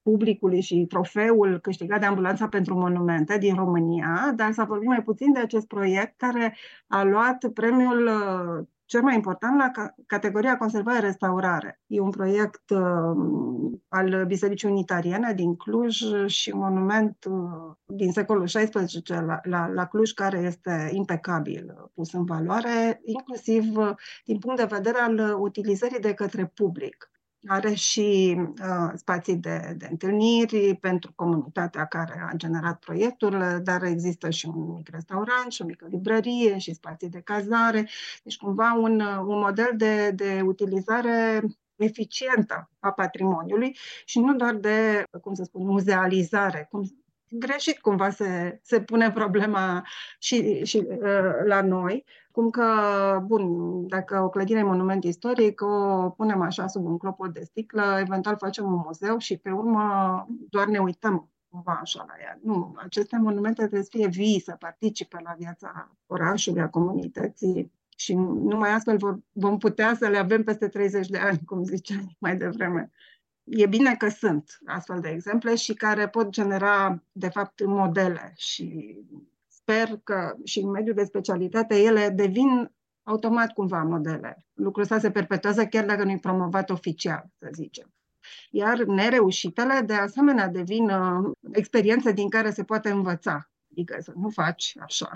[0.02, 5.34] publicului și trofeul câștigat de Ambulanța pentru Monumente din România, dar s-a vorbit mai puțin
[5.34, 6.56] de acest proiect care
[6.88, 9.72] a luat premiul uh, cel mai important la
[10.06, 11.80] categoria conservare-restaurare.
[11.88, 18.46] E un proiect uh, al Bisericii Unitariene din Cluj și un monument uh, din secolul
[18.46, 18.70] XVI
[19.06, 23.92] la, la, la Cluj care este impecabil pus în valoare, inclusiv uh,
[24.26, 27.12] din punct de vedere al utilizării de către public.
[27.46, 34.30] Are și uh, spații de, de întâlniri pentru comunitatea care a generat proiectul, dar există
[34.30, 37.90] și un mic restaurant și o mică librărie și spații de cazare.
[38.24, 41.42] Deci cumva un, un model de, de utilizare
[41.76, 46.84] eficientă a patrimoniului și nu doar de, cum să spun, muzealizare, cum
[47.30, 49.86] greșit cumva se, se pune problema
[50.20, 52.06] și, și uh, la noi,
[52.38, 52.66] cum că,
[53.26, 57.98] bun, dacă o clădire e monument istoric, o punem așa sub un clopot de sticlă,
[58.00, 62.40] eventual facem un muzeu și pe urmă doar ne uităm cumva așa la ea.
[62.42, 68.14] Nu, aceste monumente trebuie să fie vii, să participe la viața orașului, a comunității și
[68.14, 72.38] numai astfel vor, vom putea să le avem peste 30 de ani, cum ziceai mai
[72.38, 72.92] devreme
[73.44, 78.98] e bine că sunt astfel de exemple și care pot genera, de fapt, modele și
[79.68, 82.72] sper că și în mediul de specialitate ele devin
[83.04, 84.46] automat cumva modele.
[84.54, 87.94] Lucrul ăsta se perpetuează chiar dacă nu-i promovat oficial, să zicem.
[88.50, 93.50] Iar nereușitele, de asemenea, devin uh, experiențe din care se poate învăța.
[93.72, 95.12] Adică să nu faci așa.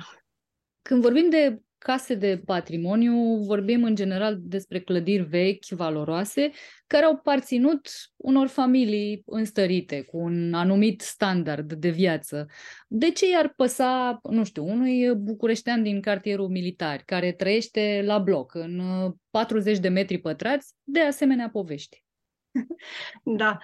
[0.82, 6.51] Când vorbim de case de patrimoniu, vorbim în general despre clădiri vechi, valoroase,
[6.88, 12.47] care au parținut unor familii înstărite, cu un anumit standard de viață.
[12.88, 18.55] De ce i-ar păsa, nu știu, unui bucureștean din cartierul militar, care trăiește la bloc,
[18.55, 18.82] în
[19.29, 22.03] 40 de metri pătrați, de asemenea povești?
[23.23, 23.57] Da,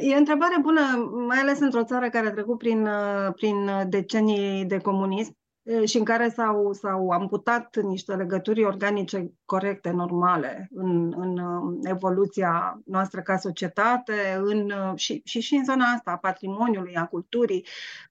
[0.00, 0.80] E o întrebare bună,
[1.26, 2.88] mai ales într-o țară care a trecut prin,
[3.34, 5.36] prin decenii de comunism
[5.84, 11.40] și în care s-au, s-au amputat niște legături organice corecte, normale, în, în
[11.82, 17.66] evoluția noastră ca societate în, și, și, și în zona asta a patrimoniului, a culturii.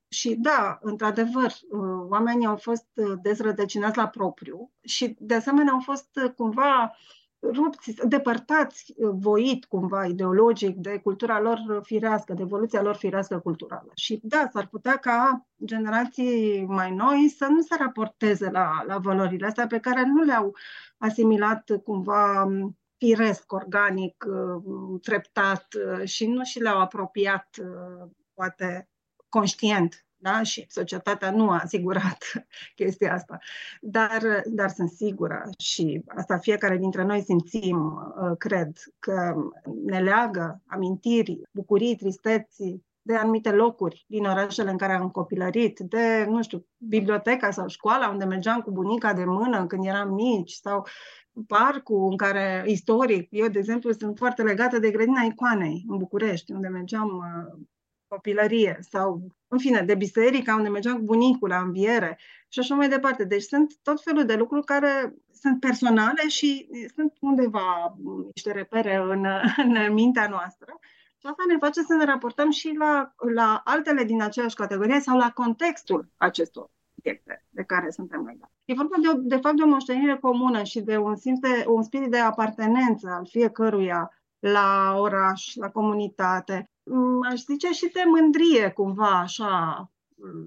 [0.08, 1.52] Și da, într-adevăr,
[2.10, 2.88] oamenii au fost
[3.22, 10.06] dezrădăcinați la propriu și, de asemenea, au fost cumva uh, rupți, depărtați uh, voit cumva
[10.06, 13.92] ideologic de cultura lor firească, de evoluția lor firească culturală.
[13.96, 19.46] Și da, s-ar putea ca generații mai noi să nu se raporteze la, la valorile
[19.48, 20.56] astea pe care nu le-au
[20.98, 27.50] asimilat cumva um, firesc, organic, uh, treptat uh, și nu și le-au apropiat
[28.34, 28.90] poate
[29.30, 30.44] conștient da?
[30.44, 32.18] și societatea nu a asigurat
[32.76, 33.38] chestia asta.
[33.82, 39.36] Dar, dar sunt sigură și asta fiecare dintre noi simțim, uh, cred, că
[39.86, 46.26] ne leagă amintiri, bucurii, tristeții, de anumite locuri din orașele în care am copilărit, de,
[46.30, 50.88] nu știu, biblioteca sau școala unde mergeam cu bunica de mână când eram mici sau
[51.48, 56.52] parcul în care, istoric, eu, de exemplu, sunt foarte legată de grădina Icoanei în București,
[56.52, 57.66] unde mergeam uh,
[58.16, 62.90] copilărie sau, în fine, de biserică, unde mergeam cu bunicul la înviere și așa mai
[62.90, 63.24] departe.
[63.24, 67.96] Deci sunt tot felul de lucruri care sunt personale și sunt undeva
[68.34, 69.26] niște repere în,
[69.68, 70.80] în mintea noastră.
[71.18, 75.18] Și asta ne face să ne raportăm și la, la altele din aceeași categorie sau
[75.18, 78.54] la contextul acestor obiecte de care suntem legați.
[78.66, 81.84] E vorba de, de fapt de o moștenire comună și de un, simț de, un
[81.84, 86.70] spirit de apartenență al fiecăruia la oraș, la comunitate,
[87.30, 89.90] aș zice și de mândrie, cumva, așa,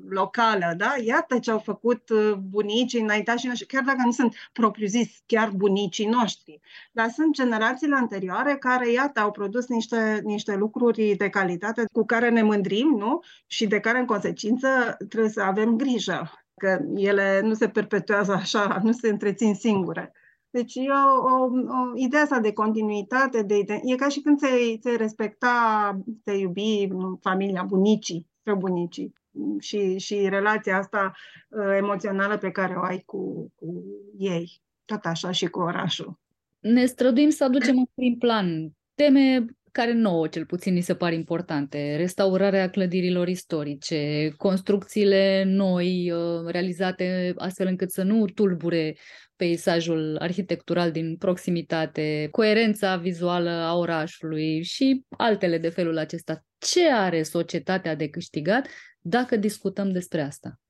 [0.08, 0.94] locală, da?
[1.04, 6.06] Iată ce au făcut uh, bunicii înaintașii noștri, chiar dacă nu sunt propriu-zis chiar bunicii
[6.06, 6.60] noștri,
[6.92, 12.30] dar sunt generațiile anterioare care, iată, au produs niște, niște lucruri de calitate cu care
[12.30, 13.20] ne mândrim, nu?
[13.46, 18.80] Și de care, în consecință, trebuie să avem grijă, că ele nu se perpetuează așa,
[18.82, 20.12] nu se întrețin singure.
[20.50, 24.78] Deci e o, o, o ideea asta de continuitate, de, e ca și când ți-ai,
[24.80, 26.88] ți respecta, te iubi
[27.20, 29.12] familia, bunicii, străbunicii
[29.58, 31.12] și, și relația asta
[31.48, 33.84] uh, emoțională pe care o ai cu, cu
[34.18, 34.60] ei.
[34.84, 36.18] Tot așa și cu orașul.
[36.58, 39.44] Ne străduim să aducem în prim plan teme
[39.78, 41.96] care nouă cel puțin ni se par importante.
[41.96, 48.96] Restaurarea clădirilor istorice, construcțiile noi uh, realizate astfel încât să nu tulbure
[49.36, 56.44] peisajul arhitectural din proximitate, coerența vizuală a orașului și altele de felul acesta.
[56.58, 58.68] Ce are societatea de câștigat
[59.00, 60.60] dacă discutăm despre asta?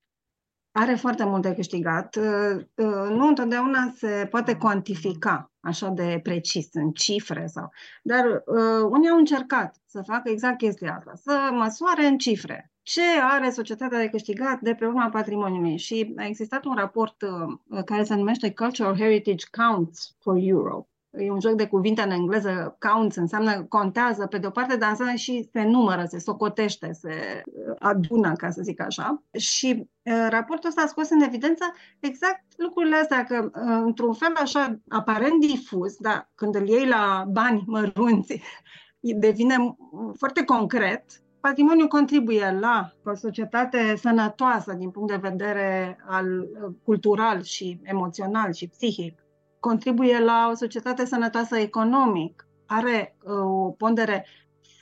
[0.81, 2.17] Are foarte mult de câștigat.
[2.17, 7.73] Uh, uh, nu întotdeauna se poate cuantifica așa de precis în cifre sau.
[8.03, 13.03] Dar uh, unii au încercat să facă exact chestia asta, să măsoare în cifre ce
[13.31, 15.77] are societatea de câștigat de pe urma patrimoniului.
[15.77, 20.89] Și a existat un raport uh, care se numește Cultural Heritage Counts for Europe.
[21.11, 25.15] E un joc de cuvinte în engleză, counts înseamnă contează pe de-o parte, dar înseamnă
[25.15, 27.43] și se numără, se socotește, se
[27.79, 29.23] adună, ca să zic așa.
[29.39, 31.65] Și uh, raportul ăsta a scos în evidență
[32.01, 37.25] exact lucrurile astea, că uh, într-un fel așa aparent difuz, dar când îl iei la
[37.29, 38.41] bani mărunți,
[39.01, 39.77] devine
[40.17, 41.05] foarte concret
[41.41, 48.53] patrimoniul contribuie la o societate sănătoasă din punct de vedere al uh, cultural și emoțional
[48.53, 49.28] și psihic.
[49.69, 52.47] Contribuie la o societate sănătoasă economic.
[52.67, 54.27] Are uh, o pondere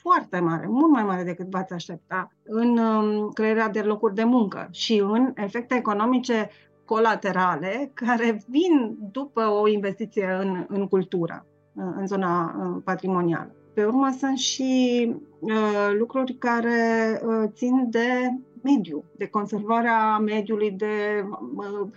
[0.01, 4.67] foarte mare, mult mai mare decât v-ați aștepta, în um, crearea de locuri de muncă
[4.71, 6.49] și în efecte economice
[6.85, 14.09] colaterale care vin după o investiție în, în cultură, în zona uh, patrimonială pe urmă
[14.19, 18.07] sunt și uh, lucruri care uh, țin de
[18.63, 21.23] mediu, de conservarea mediului, de
[21.55, 21.87] uh,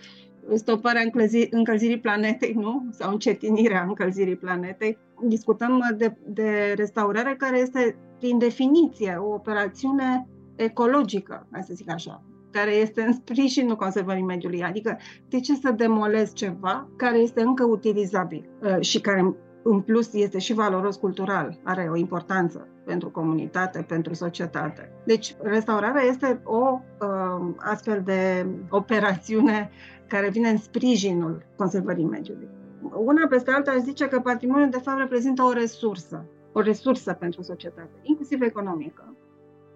[0.53, 2.85] stoparea încălzi- încălzirii planetei, nu?
[2.91, 4.97] Sau încetinirea încălzirii planetei.
[5.23, 12.23] Discutăm de, de restaurare care este, prin definiție, o operațiune ecologică, hai să zic așa,
[12.51, 14.63] care este în sprijinul conservării mediului.
[14.63, 14.97] Adică,
[15.29, 20.37] de ce să demolezi ceva care este încă utilizabil uh, și care în plus este
[20.37, 24.91] și valoros cultural, are o importanță pentru comunitate, pentru societate.
[25.03, 29.69] Deci, restaurarea este o uh, astfel de operațiune
[30.07, 32.47] care vine în sprijinul conservării mediului.
[32.93, 37.41] Una peste alta aș zice că patrimoniul de fapt reprezintă o resursă, o resursă pentru
[37.41, 39.15] societate, inclusiv economică,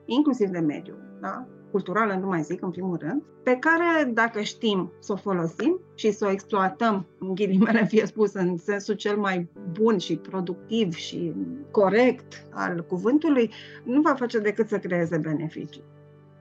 [0.06, 0.95] inclusiv de mediu.
[1.22, 1.45] Da?
[1.76, 6.11] Culturală, nu mai zic, în primul rând, pe care, dacă știm să o folosim și
[6.11, 11.34] să o exploatăm, în ghilimele fie spus, în sensul cel mai bun și productiv și
[11.71, 13.51] corect al cuvântului,
[13.84, 15.84] nu va face decât să creeze beneficii.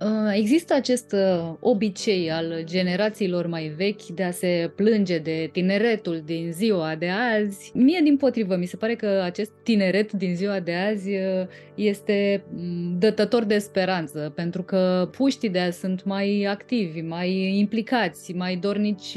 [0.01, 6.23] Uh, există acest uh, obicei al generațiilor mai vechi de a se plânge de tineretul
[6.25, 7.71] din ziua de azi.
[7.75, 12.45] Mie, din potrivă, mi se pare că acest tineret din ziua de azi uh, este
[12.51, 18.57] mm, dătător de speranță, pentru că puștii de azi sunt mai activi, mai implicați, mai
[18.57, 19.17] dornici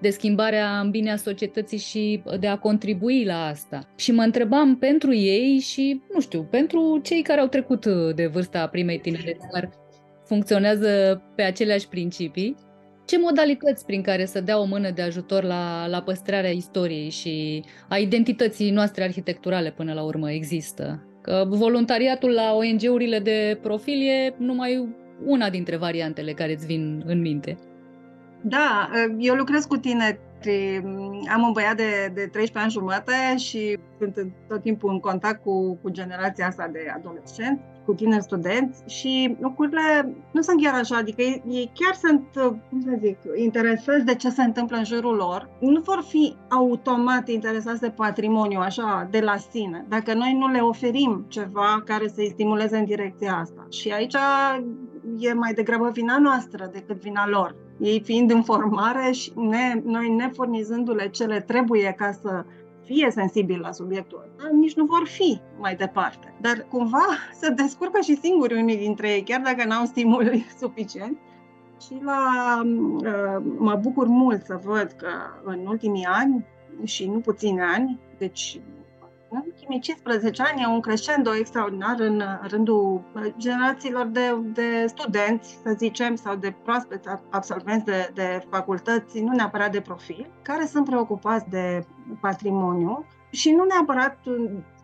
[0.00, 3.92] de schimbarea în bine a societății și de a contribui la asta.
[3.96, 8.66] Și mă întrebam pentru ei și, nu știu, pentru cei care au trecut de vârsta
[8.66, 9.46] primei tinereți,
[10.24, 12.56] funcționează pe aceleași principii.
[13.06, 17.64] Ce modalități prin care să dea o mână de ajutor la, la păstrarea istoriei și
[17.88, 21.04] a identității noastre arhitecturale până la urmă există?
[21.22, 24.88] Că voluntariatul la ONG-urile de profil e numai
[25.24, 27.58] una dintre variantele care îți vin în minte.
[28.40, 30.18] Da, eu lucrez cu tine.
[31.34, 35.78] Am un băiat de, de 13 ani jumătate și sunt tot timpul în contact cu,
[35.82, 41.22] cu generația asta de adolescenți cu tineri studenți și lucrurile nu sunt chiar așa, adică
[41.22, 42.26] ei, ei chiar sunt,
[42.70, 45.48] cum să zic, interesați de ce se întâmplă în jurul lor.
[45.58, 50.60] Nu vor fi automat interesați de patrimoniu, așa, de la sine, dacă noi nu le
[50.60, 53.66] oferim ceva care să-i stimuleze în direcția asta.
[53.70, 54.14] Și aici
[55.18, 57.56] e mai degrabă vina noastră decât vina lor.
[57.78, 62.44] Ei fiind în formare și ne, noi ne furnizându-le ce le trebuie ca să
[62.84, 66.34] fie sensibil la subiectul ăsta, nici nu vor fi mai departe.
[66.40, 67.06] Dar cumva
[67.40, 71.18] se descurcă și singuri unii dintre ei, chiar dacă n-au stimuli suficient.
[71.80, 72.22] Și la,
[72.64, 75.08] uh, mă bucur mult să văd că
[75.44, 76.44] în ultimii ani,
[76.84, 78.60] și nu puțini ani, deci
[79.34, 83.02] în ultimii 15 ani e un crescendo extraordinar în rândul
[83.36, 89.72] generațiilor de, de studenți, să zicem, sau de proaspeți absolvenți de, de facultăți, nu neapărat
[89.72, 91.86] de profil, care sunt preocupați de
[92.20, 94.18] patrimoniu și nu neapărat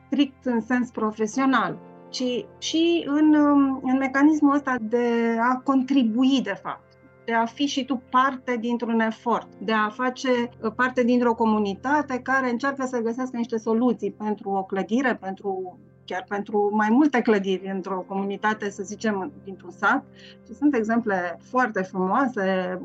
[0.07, 1.78] strict în sens profesional,
[2.09, 3.34] ci și în,
[3.82, 6.89] în mecanismul ăsta de a contribui, de fapt
[7.31, 10.28] de a fi și tu parte dintr-un efort, de a face
[10.62, 16.24] uh, parte dintr-o comunitate care încearcă să găsească niște soluții pentru o clădire, pentru chiar
[16.28, 20.05] pentru mai multe clădiri într-o comunitate, să zicem, dintr-un sat.
[20.47, 22.81] Și sunt exemple foarte frumoase.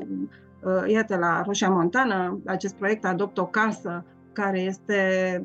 [0.62, 4.04] Uh, iată, la Roșia Montană, acest proiect Adopt o casă,
[4.36, 5.00] care este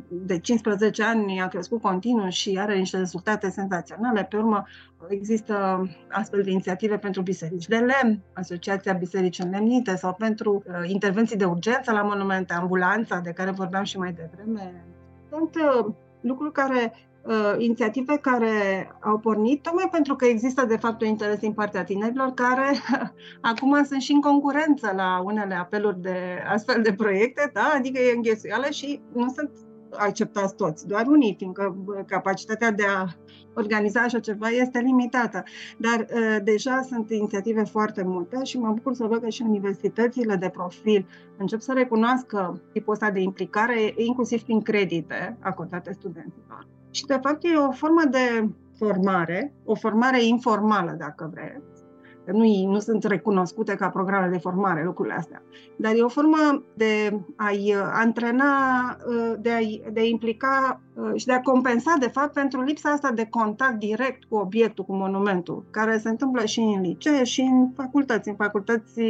[0.10, 4.24] de 15 ani, a crescut continuu și are niște rezultate senzaționale.
[4.24, 4.64] Pe urmă,
[5.10, 11.38] există astfel de inițiative pentru biserici de lemn, Asociația Biserici Înlemnite sau pentru uh, intervenții
[11.38, 14.86] de urgență la monumente, ambulanța de care vorbeam și mai devreme.
[15.30, 18.52] Sunt uh, lucruri care uh, inițiative care
[19.00, 22.72] au pornit tocmai pentru că există de fapt un interes din partea tinerilor care
[23.52, 26.18] acum sunt și în concurență la unele apeluri de
[26.54, 27.74] astfel de proiecte, da?
[27.76, 29.52] adică e înghesuială și nu sunt
[29.98, 33.06] acceptați toți, doar unii, fiindcă capacitatea de a
[33.54, 35.44] organiza așa ceva este limitată.
[35.78, 40.36] Dar uh, deja sunt inițiative foarte multe și mă bucur să văd că și universitățile
[40.36, 41.08] de profil
[41.38, 46.68] încep să recunoască tipul ăsta de implicare, inclusiv prin credite acordate studenților.
[46.92, 51.72] Și, de fapt, e o formă de formare, o formare informală, dacă vreți,
[52.26, 55.42] nu, nu sunt recunoscute ca programe de formare lucrurile astea,
[55.76, 58.46] dar e o formă de a-i uh, antrena,
[59.08, 62.90] uh, de a-i, de a implica uh, și de a compensa, de fapt, pentru lipsa
[62.90, 67.42] asta de contact direct cu obiectul, cu monumentul, care se întâmplă și în licee și
[67.42, 68.30] în facultăți.
[68.30, 69.02] În facultăți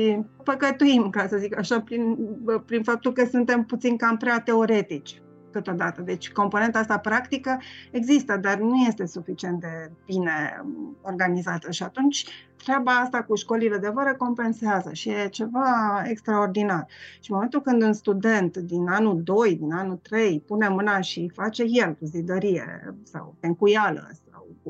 [0.44, 2.18] păcătuim, ca să zic așa, prin,
[2.66, 5.22] prin faptul că suntem puțin cam prea teoretici
[5.52, 6.02] câteodată.
[6.02, 7.60] Deci componenta asta practică
[7.92, 10.66] există, dar nu este suficient de bine
[11.02, 12.26] organizată și atunci
[12.64, 16.88] treaba asta cu școlile de vară compensează și e ceva extraordinar.
[17.20, 21.32] Și în momentul când un student din anul 2, din anul 3 pune mâna și
[21.34, 24.10] face el cu zidărie sau încuială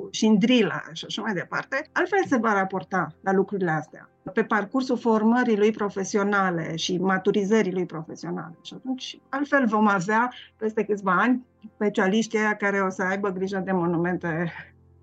[0.01, 4.43] sau cu șindrilă și așa mai departe, altfel se va raporta la lucrurile astea pe
[4.43, 8.57] parcursul formării lui profesionale și maturizării lui profesionale.
[8.61, 11.45] Și atunci, altfel vom avea peste câțiva ani
[11.75, 14.51] specialiștii aia care o să aibă grijă de monumente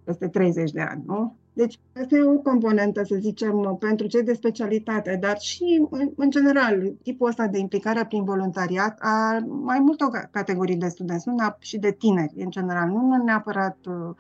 [0.05, 1.37] peste 30 de ani, nu?
[1.53, 6.31] Deci, asta e o componentă, să zicem, pentru cei de specialitate, dar și, în, în
[6.31, 11.79] general, tipul ăsta de implicare prin voluntariat a mai multor categorii de studenți, nu și
[11.79, 14.17] de tineri, în general, nu neapărat uh,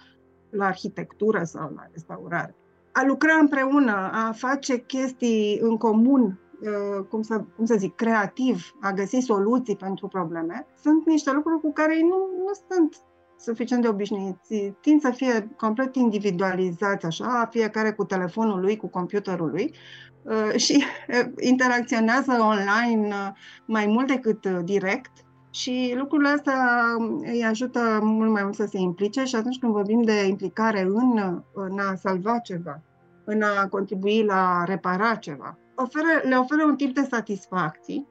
[0.50, 2.54] la arhitectură sau la restaurare.
[2.92, 8.74] A lucra împreună, a face chestii în comun, uh, cum să, cum să zic, creativ,
[8.80, 13.02] a găsi soluții pentru probleme, sunt niște lucruri cu care ei nu, nu sunt
[13.38, 19.50] suficient de obișnuiți, tind să fie complet individualizați, așa, fiecare cu telefonul lui, cu computerul
[19.50, 19.74] lui
[20.22, 23.32] uh, și uh, interacționează online
[23.66, 25.12] mai mult decât direct
[25.50, 26.84] și lucrurile astea
[27.20, 31.42] îi ajută mult mai mult să se implice și atunci când vorbim de implicare în,
[31.54, 32.82] în a salva ceva,
[33.24, 35.58] în a contribui la repara ceva.
[35.74, 38.06] Oferă, le oferă un tip de satisfacții.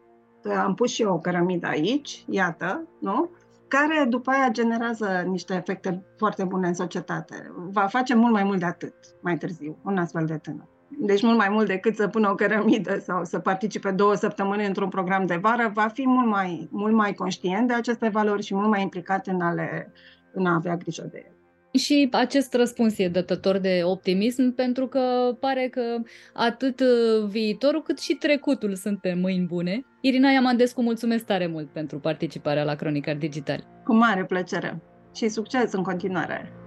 [0.64, 3.30] Am pus și eu o cărămidă aici, iată, nu?
[3.68, 7.52] care după aia generează niște efecte foarte bune în societate.
[7.56, 10.68] Va face mult mai mult de atât mai târziu, un astfel de tânăr.
[10.90, 14.90] Deci mult mai mult decât să pună o cărămidă sau să participe două săptămâni într-un
[14.90, 18.68] program de vară, va fi mult mai, mult mai conștient de aceste valori și mult
[18.68, 19.92] mai implicat în a, le,
[20.34, 21.32] în a avea grijă de ele.
[21.78, 25.00] Și acest răspuns e dătător de optimism pentru că
[25.40, 25.82] pare că
[26.34, 29.86] atât uh, viitorul cât și trecutul sunt pe mâini bune.
[30.02, 33.68] Irina Iamandescu, mulțumesc tare mult pentru participarea la Cronicar Digital.
[33.84, 34.82] Cu mare plăcere
[35.16, 36.67] și succes în continuare!